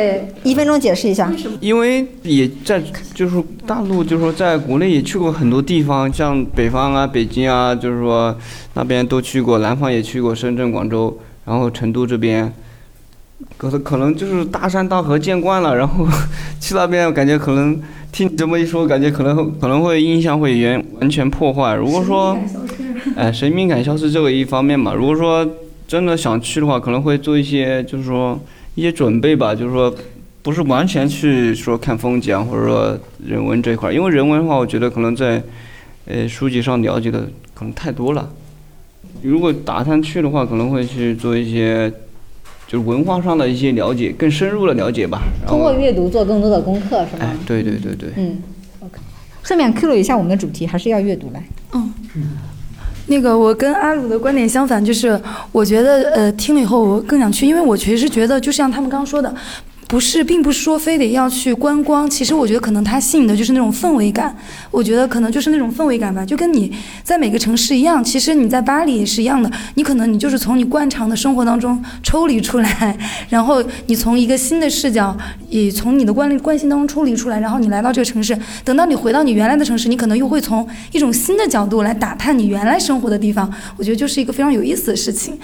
[0.44, 1.28] 一分钟解释一下。
[1.60, 2.80] 因为也在
[3.12, 8.32] 就是大陆，就是说在国内也去过很多地方，像北方啊、北京啊，就是说
[8.74, 12.52] 那边都去过，南方也去过，深圳、广州，然后成都这边，
[13.56, 16.06] 可能可能就是大山大河见惯了，然后
[16.60, 17.76] 去那边感觉可能
[18.12, 21.74] 听你这么一说，感觉可能可能会印象会完完全破坏。
[21.74, 22.38] 如果说，
[23.16, 25.44] 哎，神秘感消失这个一方面嘛，如果说。
[25.86, 28.38] 真的想去的话，可能会做一些，就是说
[28.74, 29.94] 一些准备吧，就是说
[30.42, 35.42] 不是完全去说看风景啊或者说人文这一块，因为人文的话，我觉得可能在
[36.06, 38.30] 呃书籍上了解的可能太多了。
[39.22, 41.90] 如果打算去的话，可能会去做一些
[42.66, 45.22] 就是文化上的一些了解，更深入的了解吧。
[45.46, 47.20] 通过阅读做更多的功课，是吗？
[47.20, 48.10] 哎，对对对对。
[48.16, 48.38] 嗯
[48.80, 48.98] ，OK。
[49.42, 51.42] 顺便 Q 了一下我们的主题，还是要阅读来。
[51.72, 51.92] 嗯。
[53.06, 55.20] 那个，我跟阿鲁的观点相反，就是
[55.52, 59.34] 我觉得，呃，听了以后我更想去，因为我其实觉得，就像他们刚刚说的。
[59.94, 62.10] 不是，并不是说非得要去观光。
[62.10, 64.36] 其实我觉得可能它吸引的就是那种氛围感。
[64.72, 66.68] 我觉得可能就是那种氛围感吧，就跟你
[67.04, 68.02] 在每个城市一样。
[68.02, 69.48] 其实你在巴黎也是一样的。
[69.76, 72.98] 你可能你就是从你惯常的生活当中抽离出来，
[73.30, 75.16] 然后你从一个新的视角，
[75.48, 78.36] 也从你的惯惯性当中抽离出来，然后你来到这个城市。
[78.64, 83.48] 等到你回到你原来的城市，你可能又会从一种新的角度来打探你原来生活的地方。
[83.76, 85.38] 我觉得就是一个非常有意思的事情。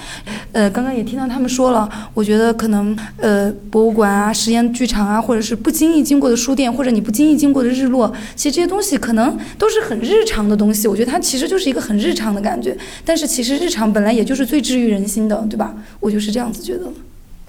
[0.50, 4.34] 呃，刚刚也听到他们说了，我觉得可能呃博物馆啊。
[4.40, 10.88] 实验剧场啊，或者是不经意经过的书店，或者你不经意经过的日落，其实这些东西可能都是很日常的东西。
[10.88, 12.74] 我觉得它其实就是一个很日常的感觉。
[13.04, 15.74] 但是其实日常本来也就是最治愈人心的，对吧？
[16.00, 16.90] 我就是这样子觉得。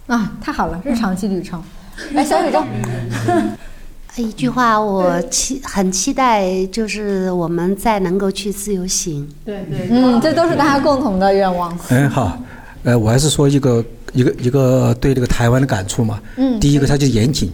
[0.08, 1.64] 啊，太好了，日常即旅程。
[2.12, 2.62] 来，小宇宙。
[4.18, 9.26] 一句话，我期很期待，就是我们再能够去自由行。
[9.46, 9.88] 对对。
[9.90, 11.74] 嗯，这都是大家共同的愿望。
[11.90, 12.38] 嗯，好。
[12.84, 13.84] 呃，我还是说一个
[14.14, 16.22] 一个一个对这个台湾的感触嘛。
[16.38, 16.60] 嗯。
[16.60, 17.52] 第一个，它就严谨，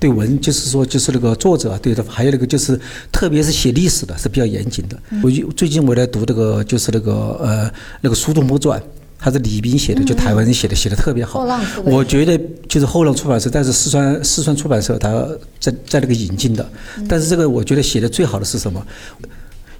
[0.00, 2.78] 对文就是说就是那个作者对的，还有那个就是
[3.10, 4.98] 特别是写历史的是比较严谨的。
[5.22, 7.70] 我最近我在读这个就是那个呃
[8.00, 8.80] 那个《苏东坡传》，
[9.18, 11.44] 他是李斌写的，就台湾人写的，写的特别好。
[11.84, 15.26] 我觉得就是后浪出版社，但是四川四川出版社他
[15.58, 16.68] 在在那个引进的，
[17.08, 18.80] 但是这个我觉得写的最好的是什么？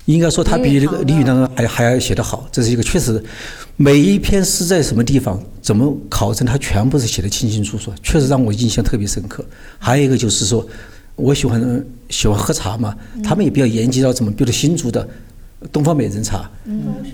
[0.08, 3.22] 应该说他比那个李宇南还还要写得好，这是一个确实。
[3.76, 9.44] 每一篇诗在什么地方，怎么考证，他全部是写的清清楚楚，确实让我印象特别深刻。
[9.78, 10.66] 还有一个就是说，
[11.14, 15.06] 我喜欢喜欢喝茶嘛，他们也比较研究到怎么，比如新竹的
[15.70, 16.50] 东方美人茶，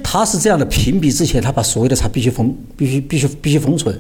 [0.01, 3.93] 他是这样的，评比之前他把所有的茶必须封，必须必须必须封存，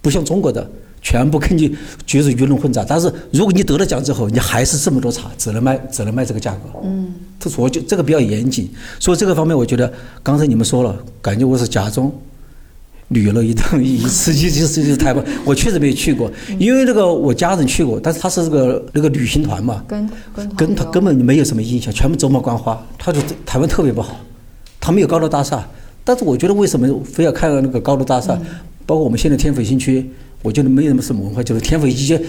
[0.00, 0.70] 不像中国的
[1.02, 1.76] 全部根据
[2.06, 2.84] 就是鱼龙混杂。
[2.88, 6.80] 但是如果你得了奖之后，你还是这么多茶，只能卖只能卖这个价格。
[6.82, 9.92] 嗯，这我就这个比较严谨，所以这个方面我觉得
[10.22, 12.10] 刚才你们说了，感觉我是假装。
[13.08, 22.82] 旅游了一趟一次，就就是就是台湾， 我确实没去过，因为那个我家人去过，但是他是这个那个旅行团嘛，跟跟跟他根本没有什么印象，全部走马观花。
[22.96, 24.18] 他说台湾特别不好，
[24.80, 25.62] 他没有高楼大厦，
[26.04, 28.34] 但是我觉得为什么非要看那个高楼大厦？
[28.86, 30.10] 包括我们现在天府新区，
[30.42, 32.20] 我觉得没有什么文化，就是天府一些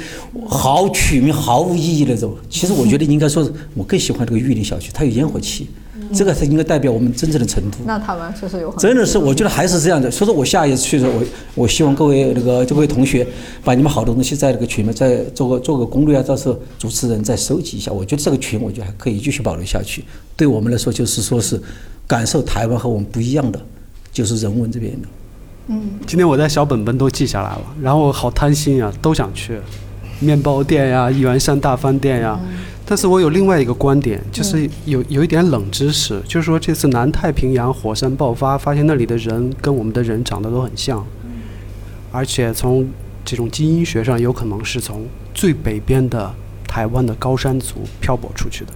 [0.48, 2.35] 好取名毫无意义那种。
[2.49, 5.68] 其实我觉得应该说，我更喜欢这个玉林小区，它有烟火气。
[6.11, 7.77] 这个才应该代表我们真正的成都。
[7.85, 10.11] 那他们确实有真的是，我觉得还是这样的。
[10.11, 11.26] 所以说我下一次去的时候，我
[11.56, 13.26] 我希望各位那个各位同学，
[13.64, 17.91] 把你们好多东西在那个群里面再做个做个攻略啊，到时候主持人再收集一下。
[17.91, 20.03] 我觉得这个群，我觉得还可以继续保留下去。
[20.35, 21.60] 对我们来说，就是说是
[22.06, 23.60] 感受台湾和我们不一样的，
[24.11, 25.07] 就是人文这边的。
[25.68, 29.60] 嗯，今天我在小本本都记下来了，然后我好贪心啊，都想去，
[30.19, 32.40] 面包店呀、一元山大饭店呀。
[32.85, 41.06] 但是我有另外一个观点，就是有有一点冷知识，就是说这次南太平洋火山爆发，发现那里的人跟我们的人长得都很像，
[42.11, 42.85] 而且从
[43.23, 46.30] 这种基因学上，有可能是从最北边的
[46.68, 48.73] 台湾的高山族漂泊出去的。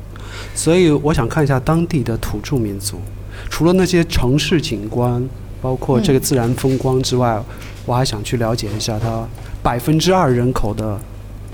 [0.56, 3.02] 所以我想看一下当地的土著民族，
[3.50, 5.22] 除了那些城市景观，
[5.68, 7.38] 包括这个自然风光之外，
[7.86, 9.28] 我还想去了解一下它
[9.62, 10.98] 百分之二人口的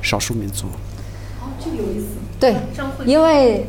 [0.04, 0.68] 少数民族。
[1.42, 2.06] 哦，这个有意思。
[2.40, 2.56] 对，
[3.06, 3.66] 因为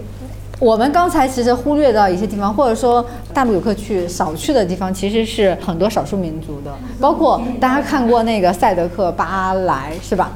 [0.59, 3.03] 我们刚才其实忽略到一些地方，或者说
[3.33, 10.31] 大陆游客去少去的地方，其实是很多少数民族的，包括大家看过那个赛德克巴莱是吧？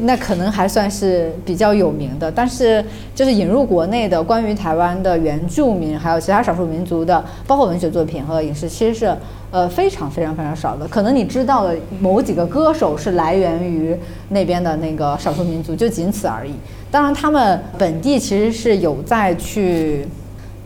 [0.00, 2.84] 那可能还算是比较有名的，但是
[3.14, 9.16] 就是引入国内的关于台湾的原住民还有其他少数民族的，包括文学作品和影视，其实是
[9.54, 10.84] 呃非常非常非常少的。
[10.88, 13.96] 可能你知道的某几个歌手是来源于
[14.30, 16.52] 那边的那个少数民族，就仅此而已。
[16.90, 20.08] 当然，他们本地其实是有在去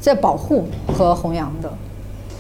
[0.01, 1.71] 在保护和弘扬的。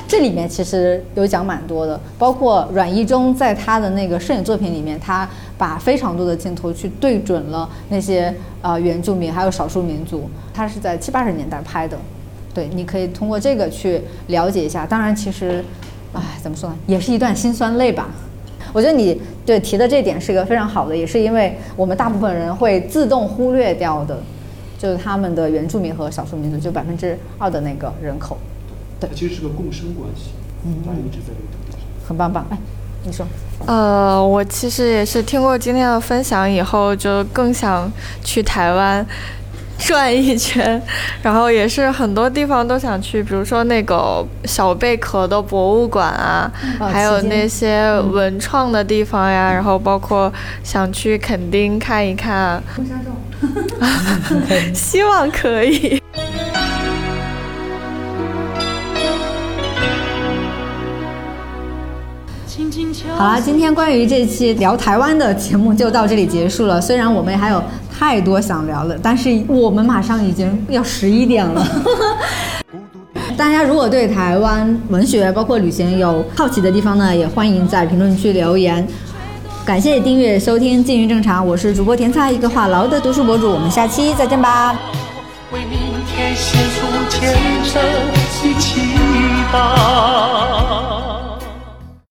[0.06, 10.30] 这里面其实有讲蛮多的，包括阮一中在他的那个摄影作品里面，他把非常多的镜头去对准了那些呃原住民还有少数民族。
[10.54, 11.98] 他是在七八十年代拍的，
[12.54, 14.86] 对，你可以通过这个去了解一下。
[14.86, 15.62] 当然，其实，
[16.14, 18.09] 唉，怎么说呢，也是一段辛酸泪吧。
[18.72, 24.18] 我觉得你对提的这点是一个非常好的，也是因为我们大部分人会自动忽略掉的，
[24.78, 28.36] 就是他们的原住民和少数民族，就百分之二的那个人口。
[29.01, 30.30] 对，其实是个共生关系，
[30.64, 31.80] 嗯，大家一直在流动。
[32.06, 32.59] 很棒棒，哎，
[33.05, 33.26] 你说。
[33.66, 37.90] 呃，我其实也是听过今天的分享以后，就更想
[38.22, 39.05] 去台湾
[39.78, 40.80] 转一圈，
[41.22, 50.32] 然后也是很多地方都想去，比如说那个小贝壳的博物馆啊，还有那些文创的地方呀，然后包括
[50.62, 52.62] 想去垦丁看一看。
[54.74, 56.02] 希望可以。
[63.16, 66.80] 好了，今天关于这期聊台湾的节目就到这里结束了。
[66.80, 67.62] 虽然我们还有
[67.96, 71.66] 太多想聊的，但是我们马上已经要十一点了。
[73.36, 78.86] 大家如果对台湾文学包括旅行有好奇的地方呢，也欢迎在评论区留言。
[79.64, 83.50] 感谢订阅收听《静云正常》，我是主播甜菜，一个话痨的读书博主。
[83.50, 84.72] 我们下期再见吧。
[85.52, 87.34] 为明天献出虔
[87.64, 88.18] 诚的
[88.60, 88.78] 祈
[89.52, 90.97] 祷。